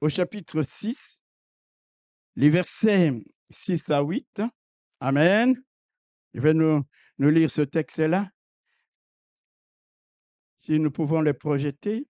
[0.01, 1.21] au chapitre 6,
[2.36, 3.12] les versets
[3.51, 4.41] 6 à 8.
[4.99, 5.56] Amen.
[6.34, 6.84] Je vais nous,
[7.19, 8.32] nous lire ce texte-là.
[10.58, 12.08] Si nous pouvons le projeter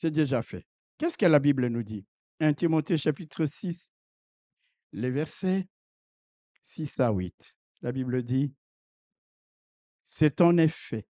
[0.00, 0.66] c'est déjà fait.
[0.96, 2.06] Qu'est-ce que la Bible nous dit?
[2.40, 3.92] 1 Timothée chapitre 6,
[4.92, 5.68] les versets
[6.62, 7.54] 6 à 8.
[7.82, 8.54] La Bible dit,
[10.02, 11.06] c'est en effet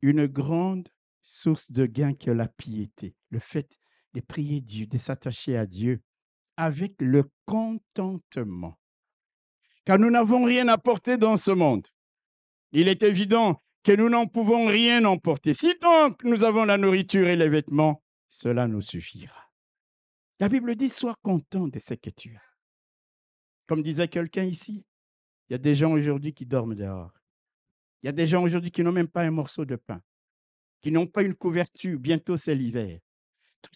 [0.00, 0.88] une grande
[1.22, 3.78] source de gain que la piété, le fait
[4.14, 6.02] de prier Dieu, de s'attacher à Dieu
[6.56, 8.78] avec le contentement.
[9.84, 11.86] Car nous n'avons rien porter dans ce monde.
[12.72, 15.54] Il est évident que nous n'en pouvons rien emporter.
[15.54, 19.50] Si donc nous avons la nourriture et les vêtements, cela nous suffira.
[20.38, 22.42] La Bible dit, sois content de ce que tu as.
[23.66, 24.84] Comme disait quelqu'un ici,
[25.48, 27.12] il y a des gens aujourd'hui qui dorment dehors.
[28.02, 30.00] Il y a des gens aujourd'hui qui n'ont même pas un morceau de pain,
[30.80, 31.98] qui n'ont pas une couverture.
[31.98, 33.00] Bientôt, c'est l'hiver.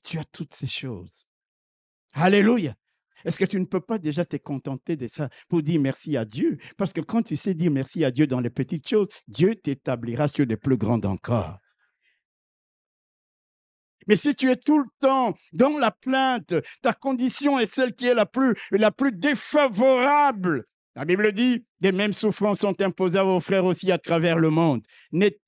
[0.02, 1.26] Tu as toutes ces choses.
[2.14, 2.74] Alléluia.
[3.24, 6.24] Est-ce que tu ne peux pas déjà te contenter de ça pour dire merci à
[6.24, 6.58] Dieu?
[6.76, 10.28] Parce que quand tu sais dire merci à Dieu dans les petites choses, Dieu t'établira
[10.28, 11.58] sur des plus grandes encore.
[14.06, 18.06] Mais si tu es tout le temps dans la plainte, ta condition est celle qui
[18.06, 20.64] est la plus, la plus défavorable.
[20.94, 24.50] La Bible dit, les mêmes souffrances sont imposées à vos frères aussi à travers le
[24.50, 24.82] monde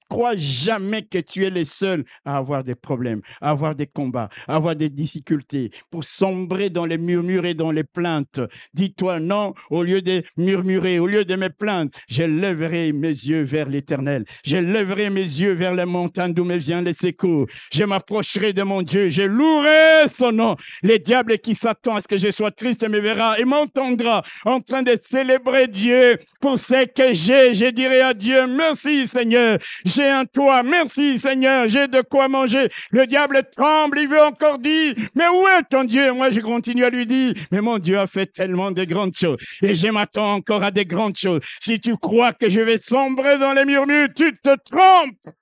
[0.08, 4.28] crois jamais que tu es le seul à avoir des problèmes, à avoir des combats,
[4.48, 8.40] à avoir des difficultés, pour sombrer dans les murmures et dans les plaintes.
[8.74, 13.42] Dis-toi non, au lieu de murmurer, au lieu de me plaindre, je lèverai mes yeux
[13.42, 14.24] vers l'éternel.
[14.44, 17.46] Je lèverai mes yeux vers les montagnes d'où me vient les secours.
[17.72, 20.56] Je m'approcherai de mon Dieu, je louerai son nom.
[20.82, 24.60] Les diables qui s'attendent à ce que je sois triste me verra et m'entendra en
[24.60, 27.54] train de célébrer Dieu pour ce que j'ai.
[27.54, 29.58] Je dirai à Dieu, merci Seigneur
[29.96, 30.62] j'ai un toit.
[30.62, 32.68] Merci Seigneur, j'ai de quoi manger.
[32.90, 36.12] Le diable tremble, il veut encore dire, mais où est ton Dieu?
[36.12, 39.38] Moi, je continue à lui dire, mais mon Dieu a fait tellement de grandes choses
[39.62, 41.40] et je m'attends encore à des grandes choses.
[41.60, 45.34] Si tu crois que je vais sombrer dans les murmures, tu te trompes.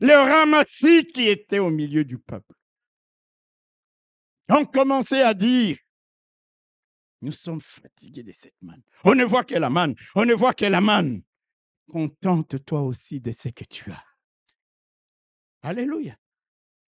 [0.00, 2.54] Le ramassis qui était au milieu du peuple
[4.48, 5.76] ont commencé à dire,
[7.22, 8.82] nous sommes fatigués de cette manne.
[9.04, 9.94] On ne voit que la manne.
[10.16, 11.22] On ne voit que la manne
[11.90, 14.04] contente-toi aussi de ce que tu as.
[15.62, 16.16] Alléluia.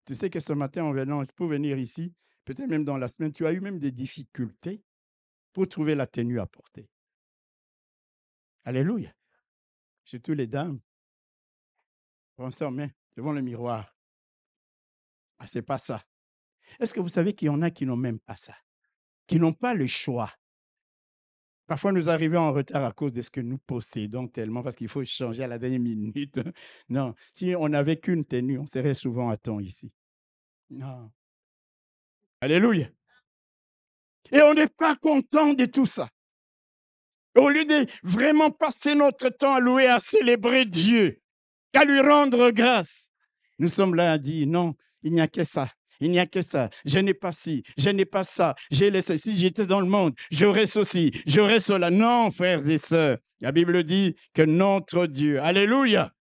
[0.05, 3.33] Tu sais que ce matin, en venant pour venir ici, peut-être même dans la semaine,
[3.33, 4.83] tu as eu même des difficultés
[5.53, 6.91] pour trouver la tenue à porter.
[8.65, 9.15] Alléluia.
[10.05, 10.81] Surtout les dames.
[12.37, 13.97] Pensez en main devant le miroir.
[15.39, 16.05] Ah, c'est pas ça.
[16.81, 18.57] Est-ce que vous savez qu'il y en a qui n'ont même pas ça?
[19.27, 20.33] Qui n'ont pas le choix
[21.67, 24.89] Parfois, nous arrivons en retard à cause de ce que nous possédons tellement, parce qu'il
[24.89, 26.39] faut changer à la dernière minute.
[26.89, 29.91] Non, si on n'avait qu'une tenue, on serait souvent à temps ici.
[30.71, 31.11] Non.
[32.41, 32.89] Alléluia.
[34.33, 36.09] Et on n'est pas content de tout ça.
[37.37, 41.21] Au lieu de vraiment passer notre temps à louer, à célébrer Dieu,
[41.73, 43.11] à lui rendre grâce,
[43.59, 45.71] nous sommes là à dire non, il n'y a que ça.
[46.01, 46.71] Il n'y a que ça.
[46.85, 48.55] Je n'ai pas ci, je n'ai pas ça.
[48.71, 49.19] J'ai laissé.
[49.19, 51.91] Si j'étais dans le monde, j'aurais ceci, j'aurais cela.
[51.91, 53.19] Non, frères et sœurs.
[53.41, 56.15] La Bible dit que notre Dieu, Alléluia,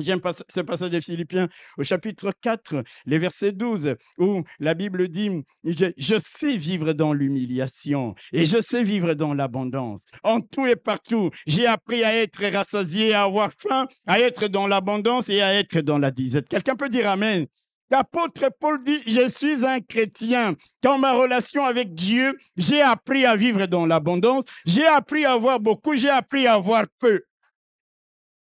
[0.00, 5.30] J'aime ce passage de Philippiens au chapitre 4, les versets 12, où la Bible dit,
[5.64, 10.02] je, sais vivre dans l'humiliation et je sais vivre dans l'abondance.
[10.22, 14.66] En tout et partout, j'ai appris à être rassasié, à avoir faim, à être dans
[14.66, 16.48] l'abondance et à être dans la disette.
[16.48, 17.46] Quelqu'un peut dire Amen.
[17.90, 20.54] L'apôtre Paul dit, je suis un chrétien.
[20.82, 25.58] Dans ma relation avec Dieu, j'ai appris à vivre dans l'abondance, j'ai appris à avoir
[25.58, 27.22] beaucoup, j'ai appris à avoir peu.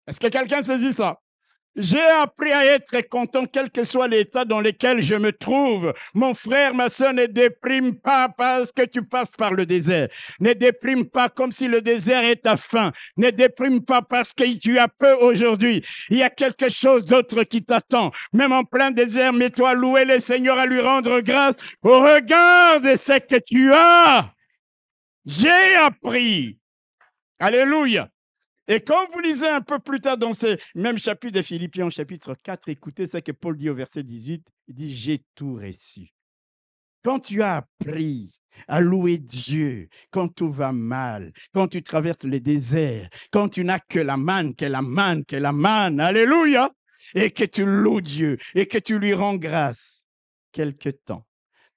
[0.07, 1.21] Est-ce que quelqu'un saisit ça?
[1.81, 5.93] J'ai appris à être content, quel que soit l'état dans lequel je me trouve.
[6.13, 10.09] Mon frère, ma soeur, ne déprime pas parce que tu passes par le désert.
[10.41, 12.91] Ne déprime pas comme si le désert est ta fin.
[13.17, 15.85] Ne déprime pas parce que tu as peu aujourd'hui.
[16.11, 18.11] Il y a quelque chose d'autre qui t'attend.
[18.33, 22.81] Même en plein désert, mets-toi à louer le Seigneur, à lui rendre grâce au regard
[22.81, 24.33] de ce que tu as.
[25.25, 26.59] J'ai appris.
[27.39, 28.09] Alléluia.
[28.71, 32.35] Et quand vous lisez un peu plus tard dans ce même chapitre de Philippiens, chapitre
[32.35, 34.47] 4, écoutez ce que Paul dit au verset 18.
[34.69, 36.11] Il dit, j'ai tout reçu.
[37.03, 38.31] Quand tu as appris
[38.67, 43.79] à louer Dieu, quand tout va mal, quand tu traverses les déserts, quand tu n'as
[43.79, 46.71] que la manne, que la manne, que la manne, alléluia,
[47.15, 50.07] et que tu loues Dieu et que tu lui rends grâce,
[50.53, 51.27] quelque temps,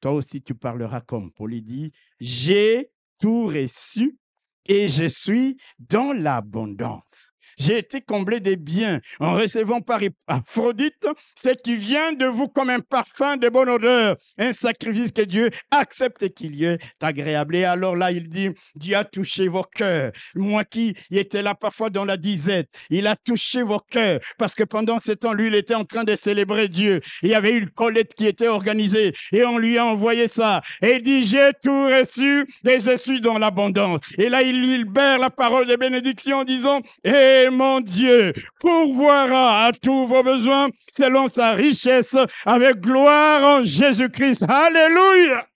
[0.01, 4.17] toi aussi tu parleras comme Paul dit, j'ai tout reçu
[4.65, 7.31] et je suis dans l'abondance.
[7.61, 11.05] J'ai été comblé des biens en recevant par Aphrodite
[11.39, 15.51] ce qui vient de vous comme un parfum de bonne odeur, un sacrifice que Dieu
[15.69, 17.55] accepte et qu'il y est agréable.
[17.55, 20.11] Et alors là, il dit, Dieu a touché vos cœurs.
[20.33, 24.63] Moi qui étais là parfois dans la disette, il a touché vos cœurs parce que
[24.63, 26.99] pendant ce temps, lui, il était en train de célébrer Dieu.
[27.21, 30.61] Il y avait une collecte qui était organisée et on lui a envoyé ça.
[30.81, 33.99] Et il dit, j'ai tout reçu et je suis dans l'abondance.
[34.17, 39.71] Et là, il libère la parole de bénédiction en disant, et mon Dieu pourvoira à
[39.71, 44.45] tous vos besoins selon sa richesse avec gloire en Jésus-Christ.
[44.47, 45.47] Alléluia.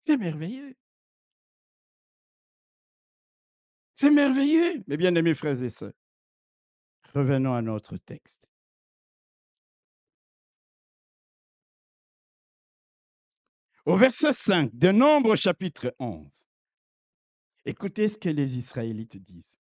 [0.00, 0.74] C'est merveilleux.
[3.96, 4.82] C'est merveilleux.
[4.86, 5.92] Mes bien-aimés frères et sœurs,
[7.14, 8.46] revenons à notre texte.
[13.86, 16.43] Au verset 5 de Nombre chapitre 11.
[17.64, 19.58] Écoutez ce que les Israélites disent.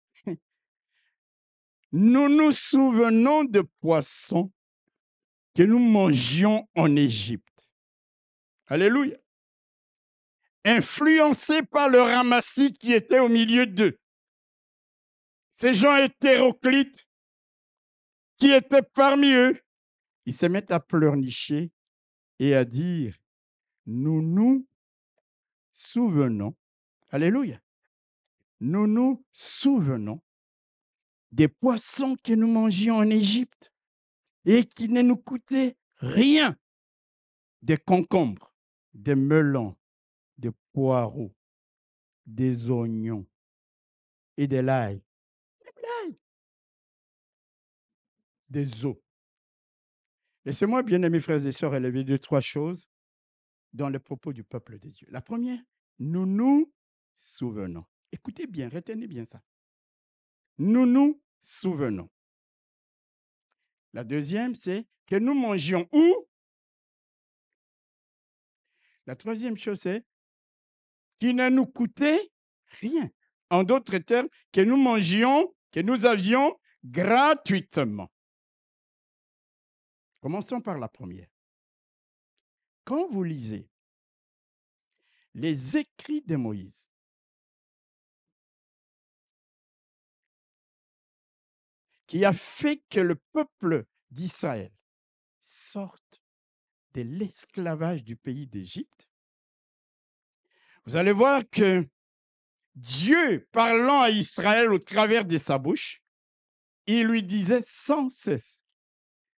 [1.93, 4.51] Nous nous souvenons de poissons
[5.55, 7.69] que nous mangions en Égypte.
[8.67, 9.19] Alléluia.
[10.65, 13.99] Influencés par le ramassis qui était au milieu d'eux.
[15.53, 17.07] Ces gens hétéroclites
[18.39, 19.61] qui étaient parmi eux,
[20.25, 21.71] ils se mettent à pleurnicher
[22.39, 23.17] et à dire,
[23.87, 24.67] nous nous
[25.73, 26.57] souvenons,
[27.11, 27.61] Alléluia,
[28.63, 30.23] nous nous souvenons
[31.33, 33.73] des poissons que nous mangions en Égypte
[34.45, 36.57] et qui ne nous coûtaient rien,
[37.61, 38.55] des concombres,
[38.95, 39.77] des melons,
[40.39, 41.35] des poireaux,
[42.25, 43.27] des oignons
[44.37, 45.03] et de l'ail.
[48.49, 48.97] Des os.
[50.45, 52.87] Laissez-moi, bien aimés frères et sœurs, élever deux, trois choses
[53.73, 55.09] dans le propos du peuple de Dieu.
[55.11, 55.59] La première,
[55.99, 56.73] nous nous
[57.17, 57.87] souvenons.
[58.13, 59.43] Écoutez bien, retenez bien ça.
[60.59, 62.11] Nous nous souvenons.
[63.95, 66.29] La deuxième, c'est que nous mangions où?
[69.07, 70.07] La troisième chose, c'est
[71.19, 72.31] qu'il ne nous coûtait
[72.81, 73.11] rien.
[73.51, 78.11] En d'autres termes, que nous mangions, que nous avions gratuitement.
[80.21, 81.29] Commençons par la première.
[82.85, 83.69] Quand vous lisez
[85.35, 86.92] les écrits de Moïse,
[92.13, 94.71] qui a fait que le peuple d'Israël
[95.41, 96.23] sorte
[96.93, 99.09] de l'esclavage du pays d'Égypte,
[100.85, 101.89] vous allez voir que
[102.75, 106.03] Dieu, parlant à Israël au travers de sa bouche,
[106.85, 108.63] il lui disait sans cesse,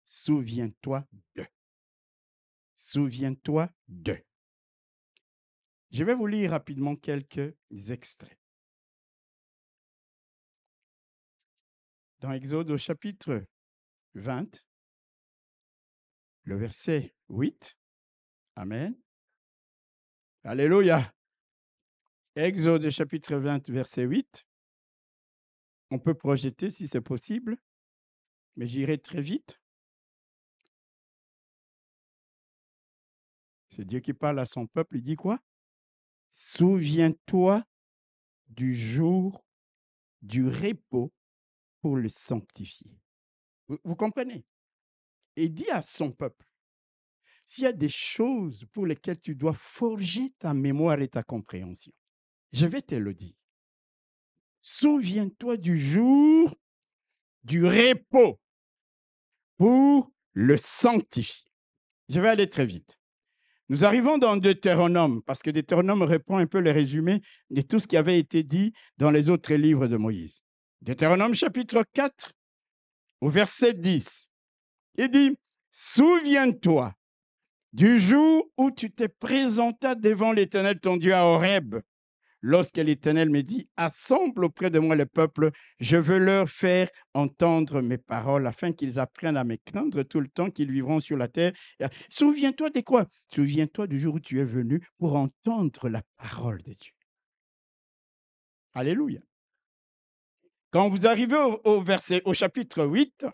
[0.07, 1.45] souviens-toi de.
[2.73, 4.17] Souviens-toi de.
[5.91, 7.53] Je vais vous lire rapidement quelques
[7.91, 8.39] extraits.
[12.23, 13.45] Dans Exode au chapitre
[14.13, 14.65] 20,
[16.43, 17.77] le verset 8.
[18.55, 18.95] Amen.
[20.45, 21.13] Alléluia.
[22.35, 24.47] Exode chapitre 20, verset 8.
[25.91, 27.57] On peut projeter si c'est possible,
[28.55, 29.59] mais j'irai très vite.
[33.71, 34.95] C'est Dieu qui parle à son peuple.
[34.95, 35.39] Il dit quoi?
[36.31, 37.65] Souviens-toi
[38.47, 39.45] du jour
[40.21, 41.11] du repos
[41.83, 42.97] pour le sanctifier.
[43.67, 44.45] Vous, comprenez?
[45.35, 46.47] Et dit à son peuple,
[47.43, 51.91] s'il y a des choses pour lesquelles tu dois forger ta mémoire et ta compréhension,
[52.53, 53.35] je vais te le dire.
[54.61, 56.55] Souviens-toi du jour
[57.43, 58.39] du repos
[59.57, 61.51] pour le sanctifier.
[62.07, 62.97] Je vais aller très vite.
[63.67, 67.87] Nous arrivons dans Deutéronome, parce que Deutéronome reprend un peu le résumé de tout ce
[67.87, 70.43] qui avait été dit dans les autres livres de Moïse.
[70.83, 72.33] Deutéronome chapitre 4,
[73.21, 74.29] au verset 10.
[74.97, 75.37] Il dit,
[75.71, 76.93] Souviens-toi
[77.71, 81.75] du jour où tu t'es présenté devant l'Éternel ton Dieu à Horeb
[82.41, 87.79] lorsque l'Éternel me dit, assemble auprès de moi le peuple, je veux leur faire entendre
[87.81, 91.29] mes paroles afin qu'ils apprennent à me craindre tout le temps qu'ils vivront sur la
[91.29, 91.53] terre.
[92.09, 93.07] Souviens-toi de quoi?
[93.33, 96.91] Souviens-toi du jour où tu es venu pour entendre la parole de Dieu.
[98.73, 99.21] Alléluia.
[100.73, 103.27] Quand vous arrivez au, verset, au chapitre 8,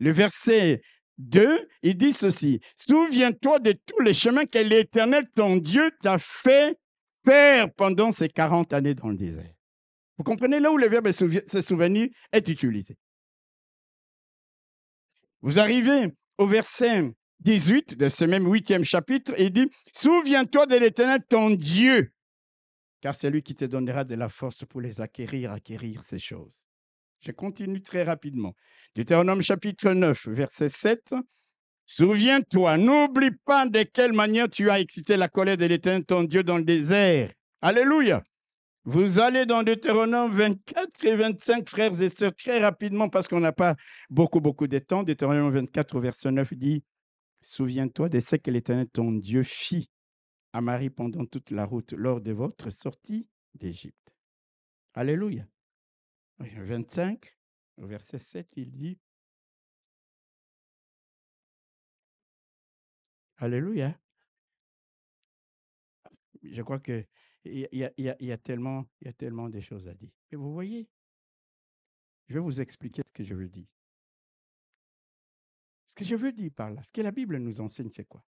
[0.00, 0.82] le verset
[1.16, 6.78] 2, il dit ceci, Souviens-toi de tous les chemins que l'Éternel, ton Dieu, t'a fait
[7.24, 9.54] faire pendant ces 40 années dans le désert.
[10.18, 12.98] Vous comprenez là où le verbe se souvenir est utilisé.
[15.40, 21.20] Vous arrivez au verset 18 de ce même huitième chapitre il dit, Souviens-toi de l'Éternel,
[21.26, 22.12] ton Dieu,
[23.02, 26.64] car c'est lui qui te donnera de la force pour les acquérir, acquérir ces choses.
[27.20, 28.54] Je continue très rapidement.
[28.94, 31.14] Deutéronome chapitre 9, verset 7.
[31.84, 36.44] Souviens-toi, n'oublie pas de quelle manière tu as excité la colère de l'Éternel, ton Dieu,
[36.44, 37.32] dans le désert.
[37.60, 38.22] Alléluia.
[38.84, 43.52] Vous allez dans Deutéronome 24 et 25, frères et sœurs, très rapidement, parce qu'on n'a
[43.52, 43.76] pas
[44.10, 45.02] beaucoup, beaucoup de temps.
[45.02, 46.84] Deutéronome 24, verset 9 dit
[47.42, 49.88] Souviens-toi de ce que l'Éternel, ton Dieu, fit
[50.52, 54.14] à Marie pendant toute la route lors de votre sortie d'Égypte.
[54.94, 55.46] Alléluia.
[56.38, 57.36] 25,
[57.78, 58.98] verset 7, il dit
[63.36, 63.98] Alléluia.
[66.42, 67.06] Je crois qu'il
[67.44, 70.12] y, y, a, tellement, il y a tellement de choses à dire.
[70.30, 70.88] Et vous voyez,
[72.28, 73.66] je vais vous expliquer ce que je veux dire.
[75.88, 78.24] Ce que je veux dire par là, ce que la Bible nous enseigne, c'est quoi?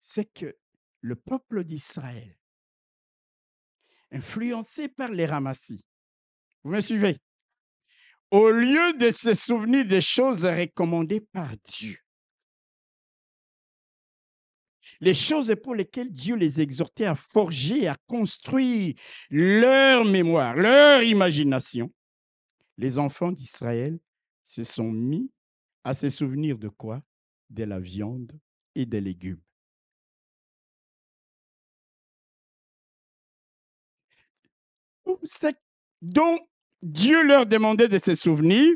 [0.00, 0.56] C'est que
[1.02, 2.38] le peuple d'Israël,
[4.10, 5.84] influencé par les ramassis,
[6.64, 7.18] vous me suivez?
[8.30, 11.98] Au lieu de se souvenir des choses recommandées par Dieu,
[15.00, 18.94] les choses pour lesquelles Dieu les exhortait à forger, à construire
[19.30, 21.92] leur mémoire, leur imagination,
[22.78, 23.98] les enfants d'Israël
[24.44, 25.30] se sont mis
[25.84, 27.02] à se souvenir de quoi?
[27.50, 28.32] De la viande
[28.74, 29.42] et des légumes.
[36.00, 36.38] Dont
[36.82, 38.74] Dieu leur demandait de se souvenir,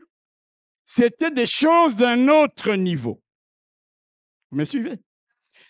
[0.85, 3.23] c'était des choses d'un autre niveau.
[4.51, 4.99] Vous me suivez?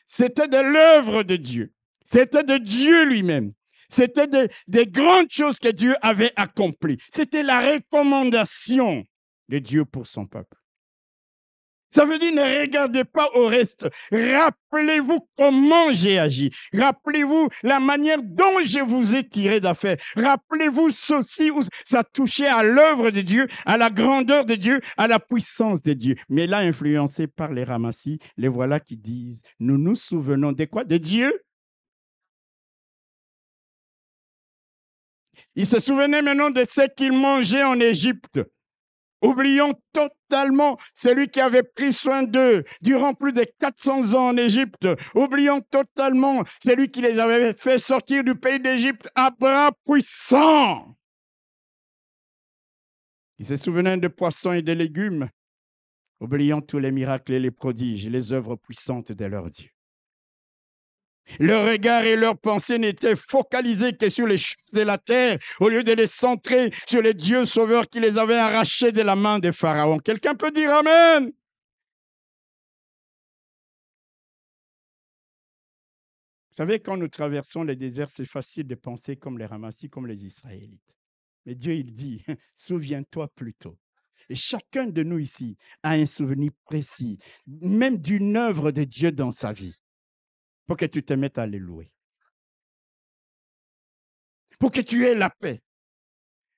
[0.06, 1.72] C'était de l'œuvre de Dieu.
[2.04, 3.52] C'était de Dieu lui-même.
[3.88, 4.28] C'était
[4.66, 6.98] des grandes choses que Dieu avait accomplies.
[7.10, 9.04] C'était la recommandation
[9.48, 10.56] de Dieu pour son peuple.
[11.90, 13.88] Ça veut dire ne regardez pas au reste.
[14.10, 16.50] Rappelez-vous comment j'ai agi.
[16.74, 19.96] Rappelez-vous la manière dont je vous ai tiré d'affaire.
[20.16, 25.06] Rappelez-vous ceci où ça touchait à l'œuvre de Dieu, à la grandeur de Dieu, à
[25.06, 26.16] la puissance de Dieu.
[26.28, 30.84] Mais là, influencé par les ramassis, les voilà qui disent, nous nous souvenons de quoi?
[30.84, 31.32] De Dieu?
[35.54, 38.40] Ils se souvenaient maintenant de ce qu'ils mangeaient en Égypte.
[39.22, 44.86] Oublions totalement celui qui avait pris soin d'eux durant plus de 400 ans en Égypte.
[45.14, 50.96] Oublions totalement celui qui les avait fait sortir du pays d'Égypte à bras puissants.
[53.38, 55.28] Ils se souvenaient de poissons et de légumes,
[56.20, 59.75] oubliant tous les miracles et les prodiges, les œuvres puissantes de leur Dieu.
[61.38, 65.68] Leur regard et leur pensée n'étaient focalisés que sur les choses de la terre, au
[65.68, 69.38] lieu de les centrer sur les dieux sauveurs qui les avaient arrachés de la main
[69.38, 69.98] des pharaons.
[69.98, 71.32] Quelqu'un peut dire Amen
[76.56, 80.24] savez, quand nous traversons les déserts, c'est facile de penser comme les ramassis, comme les
[80.24, 80.96] Israélites.
[81.44, 82.24] Mais Dieu, il dit,
[82.54, 83.78] souviens-toi plutôt.
[84.30, 89.30] Et chacun de nous ici a un souvenir précis, même d'une œuvre de Dieu dans
[89.30, 89.76] sa vie,
[90.66, 91.90] pour que tu te mettes à les louer.
[94.58, 95.60] Pour que tu aies la paix.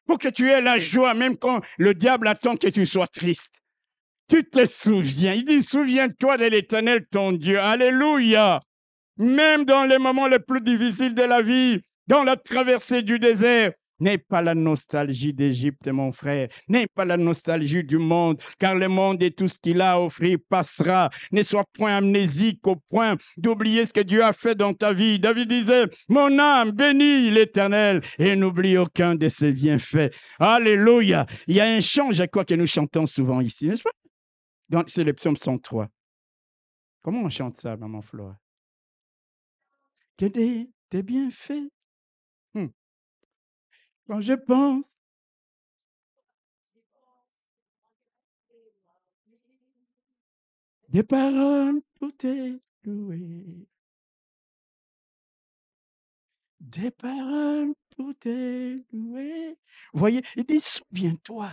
[0.06, 3.60] Pour que tu aies la joie, même quand le diable attend que tu sois triste.
[4.28, 5.32] Tu te souviens.
[5.32, 7.58] Il dit, souviens-toi de l'éternel, ton Dieu.
[7.58, 8.60] Alléluia.
[9.16, 13.72] Même dans les moments les plus difficiles de la vie, dans la traversée du désert,
[14.00, 16.48] N'aie pas la nostalgie d'Égypte, mon frère.
[16.68, 20.00] N'aie pas la nostalgie du monde, car le monde et tout ce qu'il a à
[20.00, 21.10] offrir passera.
[21.32, 25.18] Ne sois point amnésique au point d'oublier ce que Dieu a fait dans ta vie.
[25.18, 30.14] David disait, mon âme bénit l'Éternel et n'oublie aucun de ses bienfaits.
[30.38, 31.26] Alléluia.
[31.46, 34.84] Il y a un chant, je crois, que nous chantons souvent ici, n'est-ce pas?
[34.86, 35.88] C'est le psaume 103.
[37.02, 38.38] Comment on chante ça, maman Flora?
[40.16, 41.70] Que des, tes bienfaits
[44.08, 44.86] quand je pense.
[50.88, 53.68] Des paroles, tout est loué.
[56.60, 59.58] Des paroles, tout est loué.
[59.92, 61.50] Vous voyez, il dit, souviens-toi.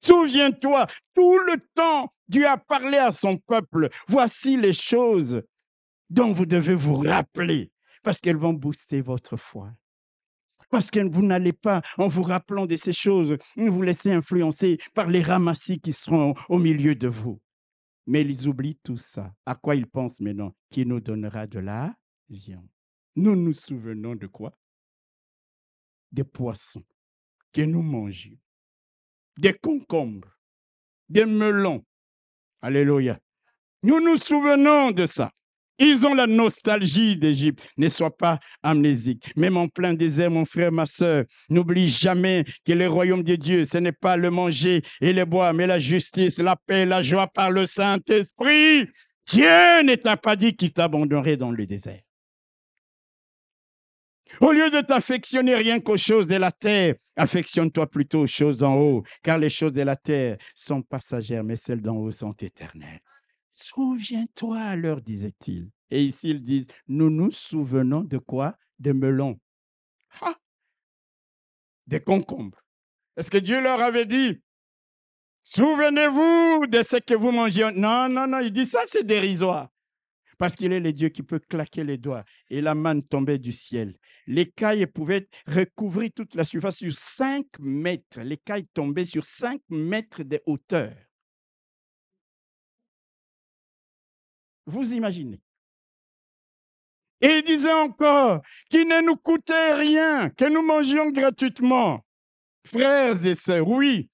[0.00, 3.90] Souviens-toi, tout le temps, Dieu a parlé à son peuple.
[4.06, 5.42] Voici les choses
[6.08, 7.70] dont vous devez vous rappeler,
[8.02, 9.74] parce qu'elles vont booster votre foi.
[10.70, 15.08] Parce que vous n'allez pas, en vous rappelant de ces choses, vous laisser influencer par
[15.08, 17.40] les ramassis qui seront au milieu de vous.
[18.06, 19.34] Mais ils oublient tout ça.
[19.46, 20.54] À quoi ils pensent maintenant?
[20.70, 21.94] Qui nous donnera de la
[22.28, 22.68] viande.
[23.16, 24.52] Nous nous souvenons de quoi?
[26.12, 26.84] Des poissons
[27.52, 28.38] que nous mangions,
[29.38, 30.38] des concombres,
[31.08, 31.84] des melons.
[32.60, 33.18] Alléluia.
[33.82, 35.32] Nous nous souvenons de ça.
[35.78, 37.62] Ils ont la nostalgie d'Égypte.
[37.76, 39.32] Ne sois pas amnésique.
[39.36, 43.64] Même en plein désert, mon frère, ma soeur, n'oublie jamais que le royaume de Dieu,
[43.64, 47.28] ce n'est pas le manger et le boire, mais la justice, la paix, la joie
[47.28, 48.88] par le Saint-Esprit.
[49.30, 52.00] Dieu ne t'a pas dit qu'il t'abandonnerait dans le désert.
[54.40, 58.76] Au lieu de t'affectionner rien qu'aux choses de la terre, affectionne-toi plutôt aux choses d'en
[58.76, 63.00] haut, car les choses de la terre sont passagères, mais celles d'en haut sont éternelles.
[63.60, 65.70] Souviens-toi, leur disait-il.
[65.90, 68.56] Et ici, ils disent, nous nous souvenons de quoi?
[68.78, 69.40] De melons.
[71.88, 72.62] Des concombres.
[73.16, 74.40] Est-ce que Dieu leur avait dit,
[75.42, 77.68] souvenez-vous de ce que vous mangez?
[77.74, 79.70] Non, non, non, il dit ça, c'est dérisoire.
[80.38, 82.24] Parce qu'il est le Dieu qui peut claquer les doigts.
[82.48, 83.96] Et la manne tombait du ciel.
[84.28, 88.20] Les cailles pouvaient recouvrir toute la surface sur 5 mètres.
[88.20, 90.94] Les cailles tombaient sur 5 mètres de hauteur.
[94.68, 95.40] Vous imaginez.
[97.22, 102.04] Et il disait encore qu'il ne nous coûtait rien, que nous mangions gratuitement.
[102.66, 104.10] Frères et sœurs, oui,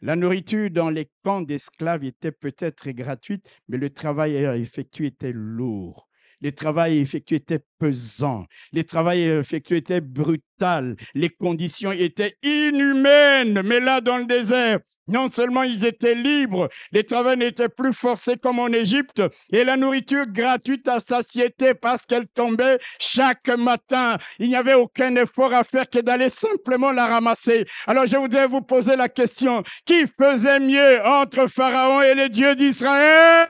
[0.00, 6.08] la nourriture dans les camps d'esclaves était peut-être gratuite, mais le travail effectué était lourd.
[6.40, 8.46] Le travail effectué était pesant.
[8.72, 10.96] Le travail effectué était brutal.
[11.14, 13.62] Les conditions étaient inhumaines.
[13.62, 18.36] Mais là, dans le désert, non seulement ils étaient libres, les travaux n'étaient plus forcés
[18.36, 24.18] comme en Égypte, et la nourriture gratuite à satiété parce qu'elle tombait chaque matin.
[24.38, 27.64] Il n'y avait aucun effort à faire que d'aller simplement la ramasser.
[27.86, 32.54] Alors je voudrais vous poser la question, qui faisait mieux entre Pharaon et les dieux
[32.54, 33.48] d'Israël?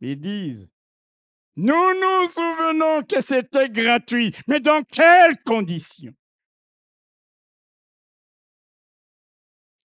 [0.00, 0.68] Ils disent,
[1.54, 6.12] nous nous souvenons que c'était gratuit, mais dans quelles conditions?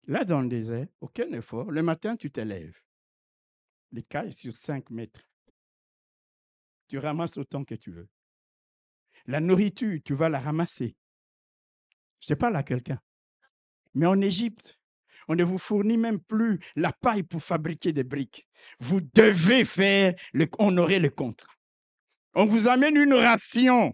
[0.07, 1.69] Là, dans le désert, aucun effort.
[1.69, 2.81] Le matin, tu t'élèves.
[3.91, 5.29] Les cailles sur 5 mètres.
[6.87, 8.07] Tu ramasses autant que tu veux.
[9.25, 10.95] La nourriture, tu vas la ramasser.
[12.21, 13.01] Je pas là quelqu'un.
[13.93, 14.79] Mais en Égypte,
[15.27, 18.47] on ne vous fournit même plus la paille pour fabriquer des briques.
[18.79, 21.53] Vous devez faire, le, honorer le contrat.
[22.33, 23.93] On vous amène une ration,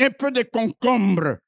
[0.00, 1.38] un peu de concombre.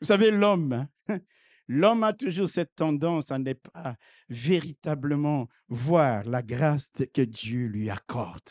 [0.00, 1.18] Vous savez, l'homme, hein,
[1.66, 3.96] L'homme a toujours cette tendance à ne pas
[4.28, 8.50] véritablement voir la grâce que Dieu lui accorde,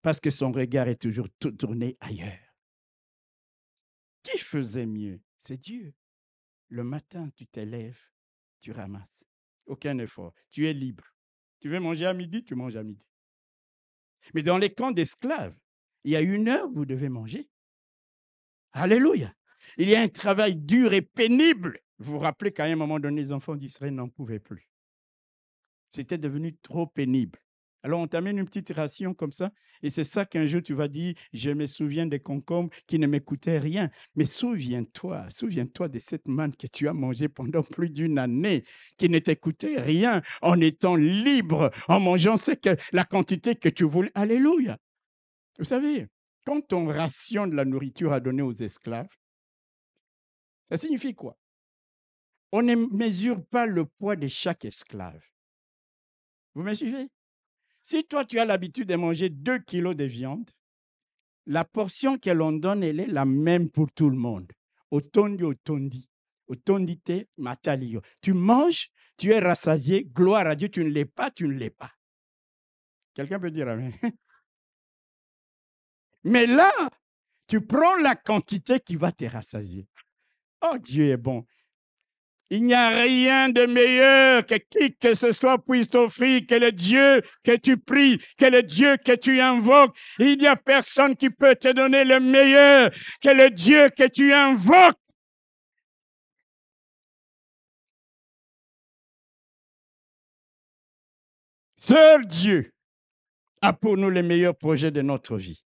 [0.00, 2.38] parce que son regard est toujours tourné ailleurs.
[4.22, 5.20] Qui faisait mieux?
[5.38, 5.92] C'est Dieu.
[6.68, 8.00] Le matin, tu t'élèves,
[8.60, 9.24] tu ramasses.
[9.66, 10.32] Aucun effort.
[10.50, 11.04] Tu es libre.
[11.60, 13.04] Tu veux manger à midi, tu manges à midi.
[14.34, 15.56] Mais dans les camps d'esclaves,
[16.04, 17.48] il y a une heure où vous devez manger.
[18.72, 19.34] Alléluia.
[19.76, 23.22] Il y a un travail dur et pénible vous vous rappelez qu'à un moment donné,
[23.22, 24.68] les enfants d'Israël n'en pouvaient plus.
[25.88, 27.38] C'était devenu trop pénible.
[27.84, 29.50] Alors on t'amène une petite ration comme ça,
[29.82, 33.08] et c'est ça qu'un jour tu vas dire, je me souviens des concombres qui ne
[33.08, 33.90] m'écoutaient rien.
[34.14, 38.64] Mais souviens-toi, souviens-toi de cette manne que tu as mangée pendant plus d'une année,
[38.96, 44.12] qui ne t'écoutait rien, en étant libre, en mangeant que, la quantité que tu voulais.
[44.14, 44.78] Alléluia.
[45.58, 46.06] Vous savez,
[46.44, 49.08] quand on rationne la nourriture à donner aux esclaves,
[50.68, 51.36] ça signifie quoi?
[52.52, 55.22] On ne mesure pas le poids de chaque esclave.
[56.54, 57.08] Vous me suivez?
[57.82, 60.50] Si toi, tu as l'habitude de manger 2 kilos de viande,
[61.46, 64.52] la portion que l'on donne, elle est la même pour tout le monde.
[64.90, 66.08] Otondi, otondi.
[66.46, 68.02] Otondite, matalio.
[68.20, 71.70] Tu manges, tu es rassasié, gloire à Dieu, tu ne l'es pas, tu ne l'es
[71.70, 71.90] pas.
[73.14, 73.92] Quelqu'un peut dire Amen?
[76.24, 76.70] Mais là,
[77.46, 79.88] tu prends la quantité qui va te rassasier.
[80.62, 81.44] Oh, Dieu est bon.
[82.54, 86.70] Il n'y a rien de meilleur que qui que ce soit puisse t'offrir, que le
[86.70, 89.96] Dieu que tu pries, que le Dieu que tu invoques.
[90.18, 92.90] Il n'y a personne qui peut te donner le meilleur
[93.22, 94.98] que le Dieu que tu invoques.
[101.78, 102.70] Seul Dieu
[103.62, 105.64] a pour nous les meilleurs projets de notre vie.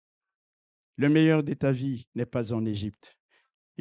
[0.96, 3.16] Le meilleur de ta vie n'est pas en Égypte.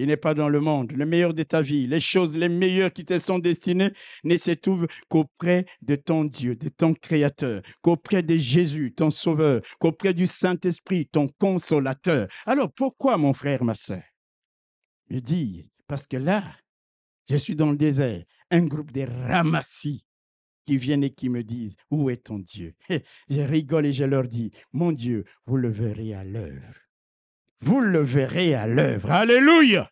[0.02, 0.94] Il n'est pas dans le monde.
[0.94, 3.92] Le meilleur de ta vie, les choses les meilleures qui te sont destinées
[4.24, 9.62] ne se trouvent qu'auprès de ton Dieu, de ton Créateur, qu'auprès de Jésus, ton Sauveur,
[9.80, 12.28] qu'auprès du Saint-Esprit, ton Consolateur.
[12.48, 14.02] Alors pourquoi, mon frère, ma soeur
[15.12, 16.46] Je dis, parce que là,
[17.30, 20.04] je suis dans le désert, un groupe de ramassis
[20.66, 22.74] qui viennent et qui me disent, où est ton Dieu
[23.30, 26.74] Je rigole et je leur dis, mon Dieu, vous le verrez à l'œuvre
[27.62, 29.12] vous le verrez à l'œuvre.
[29.12, 29.90] Alléluia.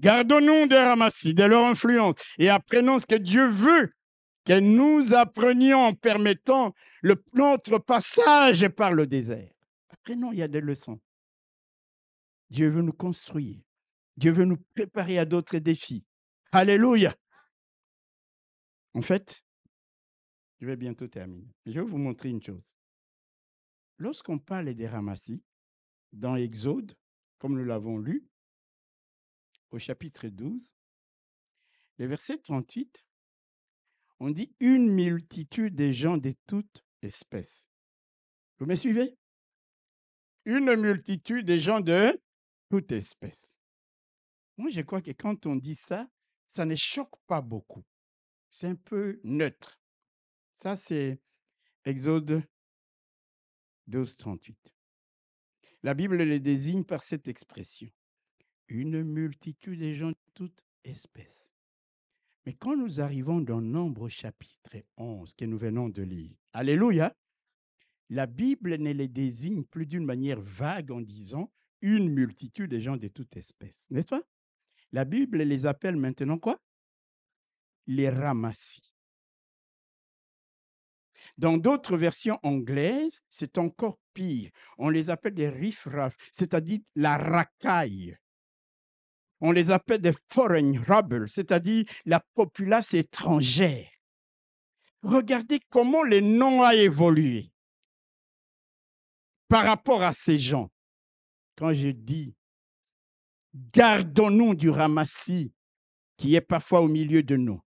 [0.00, 3.92] Gardons-nous des ramassis, de leur influence, et apprenons ce que Dieu veut
[4.44, 9.52] que nous apprenions en permettant le, notre passage par le désert.
[9.90, 11.00] Apprenons, il y a des leçons.
[12.50, 13.60] Dieu veut nous construire.
[14.16, 16.04] Dieu veut nous préparer à d'autres défis.
[16.50, 17.14] Alléluia.
[18.94, 19.44] En fait,
[20.60, 21.54] je vais bientôt terminer.
[21.64, 22.74] Je vais vous montrer une chose.
[24.02, 25.44] Lorsqu'on parle des ramassis,
[26.12, 26.98] dans Exode,
[27.38, 28.26] comme nous l'avons lu,
[29.70, 30.74] au chapitre 12,
[31.98, 33.06] le verset 38,
[34.18, 37.68] on dit une multitude de gens de toutes espèces.
[38.58, 39.16] Vous me suivez?
[40.46, 42.20] Une multitude de gens de
[42.70, 43.60] toutes espèces.
[44.56, 46.10] Moi, je crois que quand on dit ça,
[46.48, 47.84] ça ne choque pas beaucoup.
[48.50, 49.80] C'est un peu neutre.
[50.56, 51.22] Ça, c'est
[51.84, 52.42] Exode
[53.92, 54.74] 12, 38.
[55.82, 57.90] La Bible les désigne par cette expression.
[58.68, 61.52] Une multitude de gens de toutes espèces.
[62.46, 67.14] Mais quand nous arrivons dans Nombre chapitre 11 que nous venons de lire, Alléluia,
[68.08, 72.96] la Bible ne les désigne plus d'une manière vague en disant une multitude de gens
[72.96, 74.22] de toutes espèces, n'est-ce pas?
[74.92, 76.58] La Bible les appelle maintenant quoi?
[77.86, 78.91] Les ramassis.
[81.38, 84.50] Dans d'autres versions anglaises, c'est encore pire.
[84.78, 88.16] On les appelle des riffraff, c'est-à-dire la racaille.
[89.40, 93.88] On les appelle des foreign rebels, c'est-à-dire la populace étrangère.
[95.02, 97.50] Regardez comment le nom a évolué
[99.48, 100.70] par rapport à ces gens.
[101.56, 102.34] Quand je dis
[103.54, 105.52] gardons-nous du ramassis
[106.16, 107.60] qui est parfois au milieu de nous,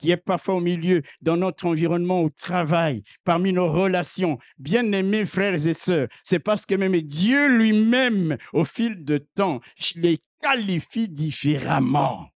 [0.00, 4.38] qui est parfois au milieu dans notre environnement au travail, parmi nos relations.
[4.58, 9.60] Bien-aimés frères et sœurs, c'est parce que même Dieu lui-même, au fil de temps,
[9.96, 12.30] les qualifie différemment.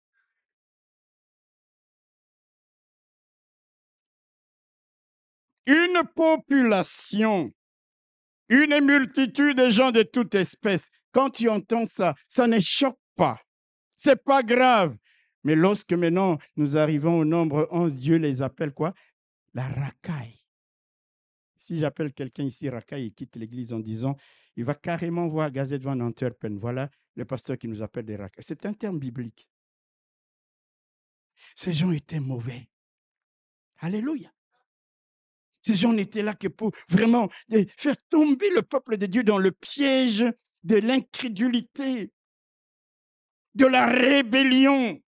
[5.66, 7.50] Une population,
[8.50, 13.40] une multitude de gens de toute espèce, quand tu entends ça, ça ne choque pas.
[13.96, 14.96] C'est pas grave.
[15.44, 18.94] Mais lorsque maintenant nous arrivons au nombre 11, Dieu les appelle quoi?
[19.52, 20.40] La racaille.
[21.56, 24.16] Si j'appelle quelqu'un ici racaille, il quitte l'église en disant,
[24.56, 26.58] il va carrément voir Gazette van Antwerpen.
[26.58, 28.44] Voilà le pasteur qui nous appelle des racailles.
[28.46, 29.48] C'est un terme biblique.
[31.54, 32.68] Ces gens étaient mauvais.
[33.78, 34.32] Alléluia.
[35.62, 37.28] Ces gens n'étaient là que pour vraiment
[37.76, 40.24] faire tomber le peuple de Dieu dans le piège
[40.62, 42.12] de l'incrédulité,
[43.54, 45.00] de la rébellion.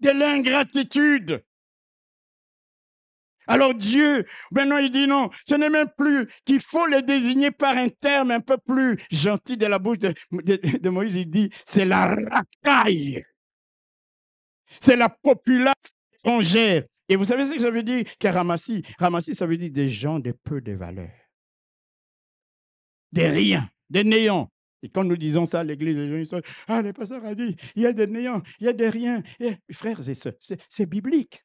[0.00, 1.42] De l'ingratitude.
[3.50, 7.76] Alors Dieu, maintenant il dit non, ce n'est même plus qu'il faut les désigner par
[7.76, 11.16] un terme un peu plus gentil de la bouche de, Moïse.
[11.16, 12.14] Il dit, c'est la
[12.62, 13.24] racaille.
[14.78, 15.74] C'est la population
[16.22, 16.84] étrangère.
[17.08, 18.04] Et vous savez ce que ça veut dire?
[18.20, 21.10] Que ramassis Ramassis, ça veut dire des gens de peu de valeur.
[23.10, 24.48] Des riens, des néants.
[24.82, 27.56] Et quand nous disons ça à l'église, les gens sont, ah, le pasteur a dit,
[27.76, 29.22] il y a des néants, il y a des riens.
[29.72, 31.44] Frères et sœurs, c'est biblique.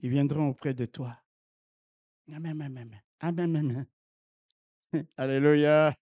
[0.00, 1.18] Ils viendront auprès de toi.
[2.32, 3.86] Amen, amen, amen, amen.
[5.16, 5.94] Alléluia.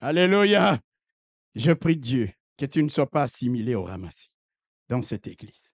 [0.00, 0.80] Alléluia.
[1.54, 4.30] Je prie Dieu que tu ne sois pas assimilé au ramassis
[4.88, 5.72] dans cette église.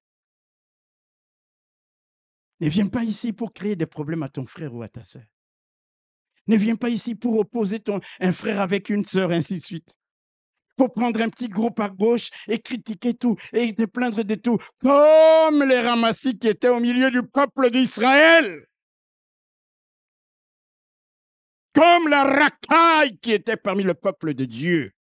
[2.60, 5.24] Ne viens pas ici pour créer des problèmes à ton frère ou à ta sœur.
[6.46, 9.96] Ne viens pas ici pour opposer ton, un frère avec une sœur, ainsi de suite.
[10.76, 14.58] Pour prendre un petit groupe à gauche et critiquer tout et te plaindre de tout,
[14.80, 18.66] comme les ramassis qui étaient au milieu du peuple d'Israël.
[21.74, 24.92] Comme la racaille qui était parmi le peuple de Dieu.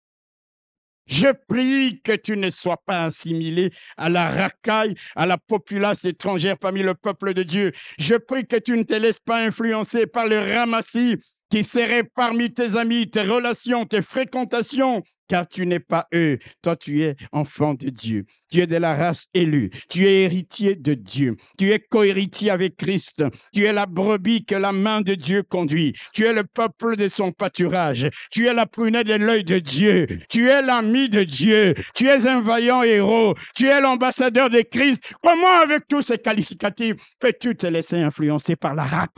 [1.07, 6.57] Je prie que tu ne sois pas assimilé à la racaille, à la populace étrangère
[6.57, 7.71] parmi le peuple de Dieu.
[7.99, 11.19] Je prie que tu ne te laisses pas influencer par le ramassis
[11.49, 16.39] qui seraient parmi tes amis, tes relations, tes fréquentations, car tu n'es pas eux.
[16.61, 18.25] Toi, tu es enfant de Dieu.
[18.51, 19.71] Tu es de la race élue.
[19.89, 21.35] Tu es héritier de Dieu.
[21.57, 23.23] Tu es cohéritier avec Christ.
[23.53, 25.93] Tu es la brebis que la main de Dieu conduit.
[26.13, 28.09] Tu es le peuple de son pâturage.
[28.31, 30.07] Tu es la prunelle de l'œil de Dieu.
[30.29, 31.73] Tu es l'ami de Dieu.
[31.93, 33.35] Tu es un vaillant héros.
[33.55, 35.03] Tu es l'ambassadeur de Christ.
[35.21, 39.17] Comment, avec tous ces qualificatifs, peux-tu te laisser influencer par la rate?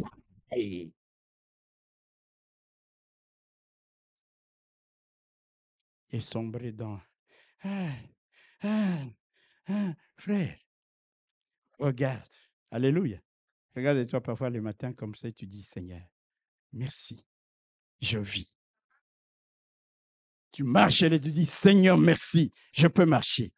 [6.11, 6.99] Et sombrer dans
[7.63, 7.91] ah,
[8.61, 9.05] ah,
[9.67, 10.57] ah, frère,
[11.79, 12.33] regarde,
[12.71, 13.19] alléluia.
[13.75, 16.01] Regarde-toi parfois le matin comme ça tu dis Seigneur,
[16.73, 17.23] merci,
[18.01, 18.51] je vis.
[20.51, 23.53] Tu marches et tu dis Seigneur, merci, je peux marcher.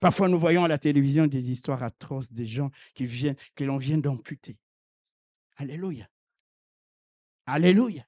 [0.00, 4.56] Parfois, nous voyons à la télévision des histoires atroces des gens que l'on vient d'amputer.
[5.56, 6.08] Alléluia.
[7.46, 8.07] Alléluia.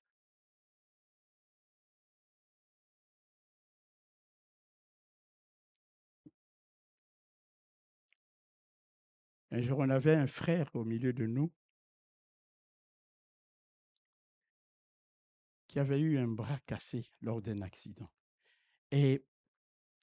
[9.52, 11.52] Un jour, on avait un frère au milieu de nous
[15.66, 18.10] qui avait eu un bras cassé lors d'un accident.
[18.90, 19.24] Et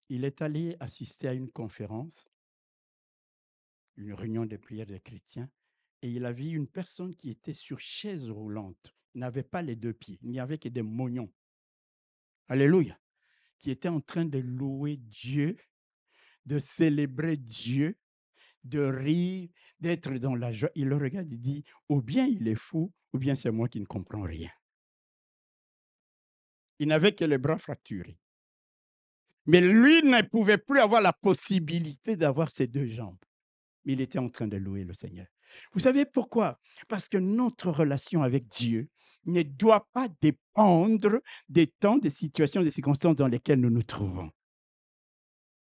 [0.09, 2.25] il est allé assister à une conférence,
[3.97, 5.49] une réunion de prières des chrétiens,
[6.01, 8.95] et il a vu une personne qui était sur chaise roulante.
[9.13, 11.33] N'avait pas les deux pieds, il n'y avait que des mognons.
[12.47, 12.97] Alléluia.
[13.59, 15.57] Qui était en train de louer Dieu,
[16.45, 17.97] de célébrer Dieu,
[18.67, 19.49] de rire,
[19.79, 20.69] d'être dans la joie.
[20.75, 23.79] Il le regarde, il dit, ou bien il est fou, ou bien c'est moi qui
[23.79, 24.49] ne comprends rien.
[26.79, 28.19] Il n'avait que les bras fracturés.
[29.45, 33.17] Mais lui ne pouvait plus avoir la possibilité d'avoir ses deux jambes.
[33.85, 35.27] Mais il était en train de louer le Seigneur.
[35.71, 36.59] Vous savez pourquoi?
[36.89, 38.89] Parce que notre relation avec Dieu
[39.25, 44.29] ne doit pas dépendre des temps, des situations, des circonstances dans lesquelles nous nous trouvons.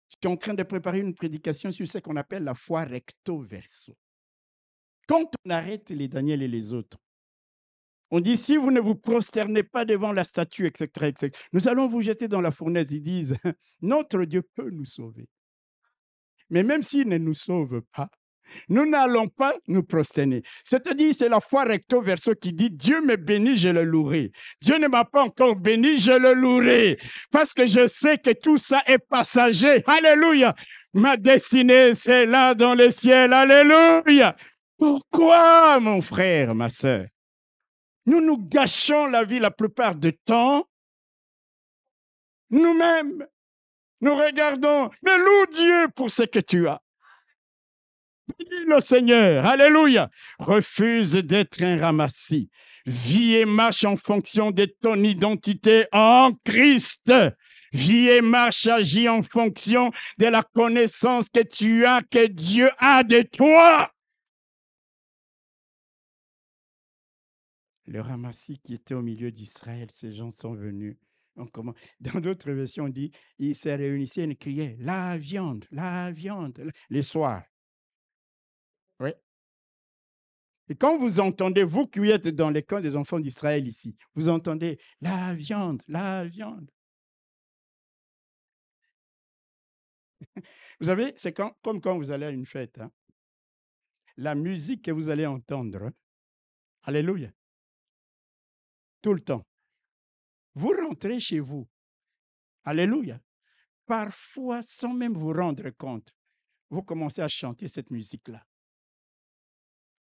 [0.09, 3.39] Je suis en train de préparer une prédication sur ce qu'on appelle la foi recto
[3.39, 3.95] verso.
[5.07, 6.97] Quand on arrête les Daniel et les autres,
[8.11, 11.87] on dit si vous ne vous prosternez pas devant la statue, etc., etc., nous allons
[11.87, 12.91] vous jeter dans la fournaise.
[12.91, 13.35] Ils disent
[13.81, 15.27] notre Dieu peut nous sauver.
[16.49, 18.09] Mais même s'il ne nous sauve pas,
[18.69, 20.43] nous n'allons pas nous prosterner.
[20.63, 24.31] C'est-à-dire, c'est la foi recto verso qui dit Dieu me bénit, je le louerai.
[24.61, 26.97] Dieu ne m'a pas encore béni, je le louerai.
[27.31, 29.83] Parce que je sais que tout ça est passager.
[29.87, 30.53] Alléluia.
[30.93, 33.33] Ma destinée, c'est là dans le ciel.
[33.33, 34.35] Alléluia.
[34.77, 37.05] Pourquoi, mon frère, ma soeur
[38.05, 40.65] Nous nous gâchons la vie la plupart du temps
[42.49, 43.25] nous-mêmes.
[44.01, 46.81] Nous regardons, mais loue Dieu pour ce que tu as.
[48.67, 49.45] Le Seigneur.
[49.45, 50.09] Alléluia.
[50.39, 52.49] Refuse d'être un ramassis.
[52.85, 57.11] Vis et marche en fonction de ton identité en Christ.
[57.73, 63.03] Vis et marche, agis en fonction de la connaissance que tu as, que Dieu a
[63.03, 63.91] de toi.
[67.87, 70.97] Le ramassis qui était au milieu d'Israël, ces gens sont venus.
[71.99, 77.03] Dans d'autres versions, on dit, ils se réunissaient et criaient, la viande, la viande, les
[77.03, 77.43] soirs.
[78.99, 79.11] Oui.
[80.67, 84.29] Et quand vous entendez, vous qui êtes dans les camps des enfants d'Israël ici, vous
[84.29, 86.71] entendez la viande, la viande.
[90.79, 92.79] Vous savez, c'est comme quand vous allez à une fête.
[92.79, 92.91] Hein.
[94.17, 95.91] La musique que vous allez entendre,
[96.87, 97.31] Alléluia,
[99.01, 99.45] tout le temps.
[100.53, 101.67] Vous rentrez chez vous.
[102.63, 103.19] Alléluia.
[103.85, 106.15] parfois, sans même vous rendre compte,
[106.69, 108.45] vous commencez à chanter cette musique-là.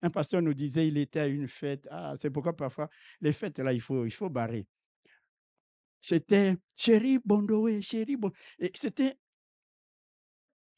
[0.05, 1.89] Un pasteur nous disait, il était à une fête.
[1.91, 2.91] Ah, c'est pourquoi parfois,
[3.23, 4.67] les fêtes, là, il faut, il faut barrer.
[6.03, 8.37] C'était Chéri Bondoé, Chéri Bondoé.
[8.75, 9.17] C'était.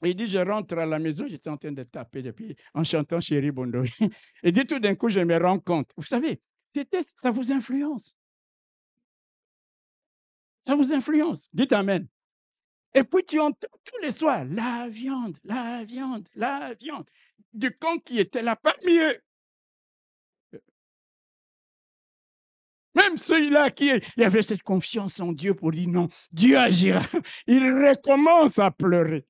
[0.05, 3.21] Il dit, je rentre à la maison, j'étais en train de taper depuis, en chantant
[3.21, 3.89] Chéri Bondoé.
[4.45, 5.91] Et dit, tout d'un coup, je me rends compte.
[5.97, 6.41] Vous savez,
[7.17, 8.17] ça vous influence.
[10.65, 11.49] Ça vous influence.
[11.53, 12.07] Dites Amen.
[12.97, 17.05] Et puis tu entends tous les soirs la viande, la viande, la viande
[17.53, 19.19] du camp qui était là parmi eux.
[22.95, 27.03] Même celui-là qui avait cette confiance en Dieu pour dire non, Dieu agira.
[27.47, 29.27] Il recommence à pleurer.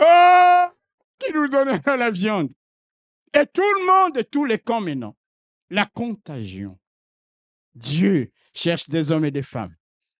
[0.00, 0.64] Oh,
[1.20, 2.52] qui nous donnera la viande?
[3.32, 5.16] Et tout le monde, tous les camps maintenant.
[5.70, 6.76] La contagion.
[7.76, 9.76] Dieu cherche des hommes et des femmes.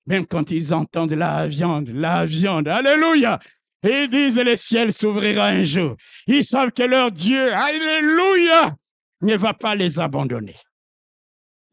[0.06, 2.68] Même quand ils entendent la viande, la viande.
[2.68, 3.40] Alléluia.
[3.82, 5.96] Ils disent le ciel s'ouvrira un jour.
[6.26, 8.74] Ils savent que leur Dieu, Alléluia,
[9.20, 10.56] ne va pas les abandonner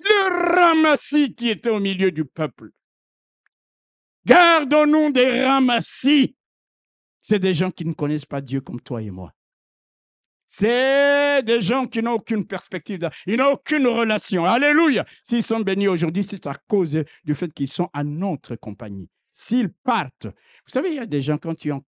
[0.01, 2.71] le ramassis qui était au milieu du peuple.
[4.25, 6.36] Gardons-nous des ramassis.
[7.21, 9.34] C'est des gens qui ne connaissent pas Dieu comme toi et moi.
[10.54, 14.43] C'est des gens qui n'ont aucune perspective, ils n'ont aucune relation.
[14.43, 15.06] Alléluia.
[15.24, 19.10] S'ils sont bénis aujourd'hui, c'est à cause du fait qu'ils sont à notre compagnie.
[19.30, 21.82] S'ils partent, vous savez, il y a des gens, quand tu es en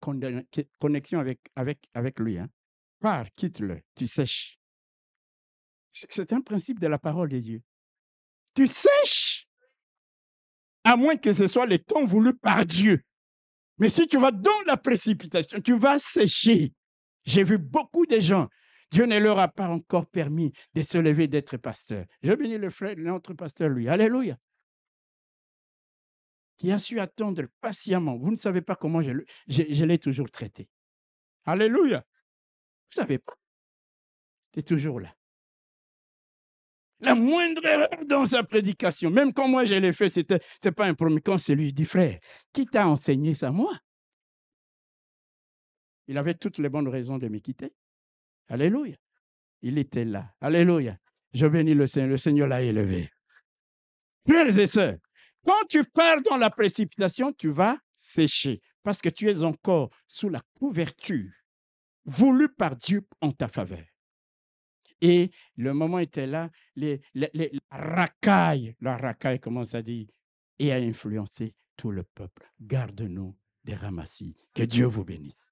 [0.80, 2.47] connexion avec, lui, hein,
[3.01, 4.57] pars, quitte-le, tu sèches.
[5.91, 7.61] C'est un principe de la parole de Dieu
[8.53, 9.47] tu sèches.
[10.84, 13.03] À moins que ce soit le temps voulu par Dieu.
[13.78, 16.74] Mais si tu vas dans la précipitation, tu vas sécher.
[17.26, 18.49] J'ai vu beaucoup de gens.
[18.91, 22.05] Dieu ne leur a pas encore permis de se lever, d'être pasteur.
[22.21, 23.89] Je bénis le frère, notre pasteur, lui.
[23.89, 24.38] Alléluia.
[26.57, 28.17] Qui a su attendre patiemment.
[28.17, 30.69] Vous ne savez pas comment je, l'ai toujours traité.
[31.45, 32.05] Alléluia.
[32.91, 33.34] Vous ne savez pas.
[34.51, 35.13] Tu es toujours là
[37.03, 40.86] la moindre erreur dans sa prédication, même quand moi je l'ai fait, c'était, c'est pas
[40.86, 41.19] un premier.
[41.19, 42.17] Quand c'est lui, dit frère,
[42.53, 43.78] qui t'a enseigné ça, moi?
[46.07, 47.73] Il avait toutes les bonnes raisons de me quitter.
[48.47, 48.95] Alléluia.
[49.61, 50.33] Il était là.
[50.41, 50.97] Alléluia.
[51.33, 52.09] Je bénis le Seigneur.
[52.09, 53.09] Le Seigneur l'a élevé.
[54.27, 54.97] Frères et sœurs,
[55.45, 60.29] quand tu pars dans la précipitation, tu vas sécher parce que tu es encore sous
[60.29, 61.31] la couverture
[62.05, 63.85] voulue par Dieu en ta faveur.
[65.01, 67.01] Et le moment était là, les,
[67.69, 70.07] racailles, la racaille commence à dire,
[70.59, 72.49] et à influencer tout le peuple.
[72.61, 74.37] Garde-nous des ramassis.
[74.53, 75.51] Que Dieu vous bénisse.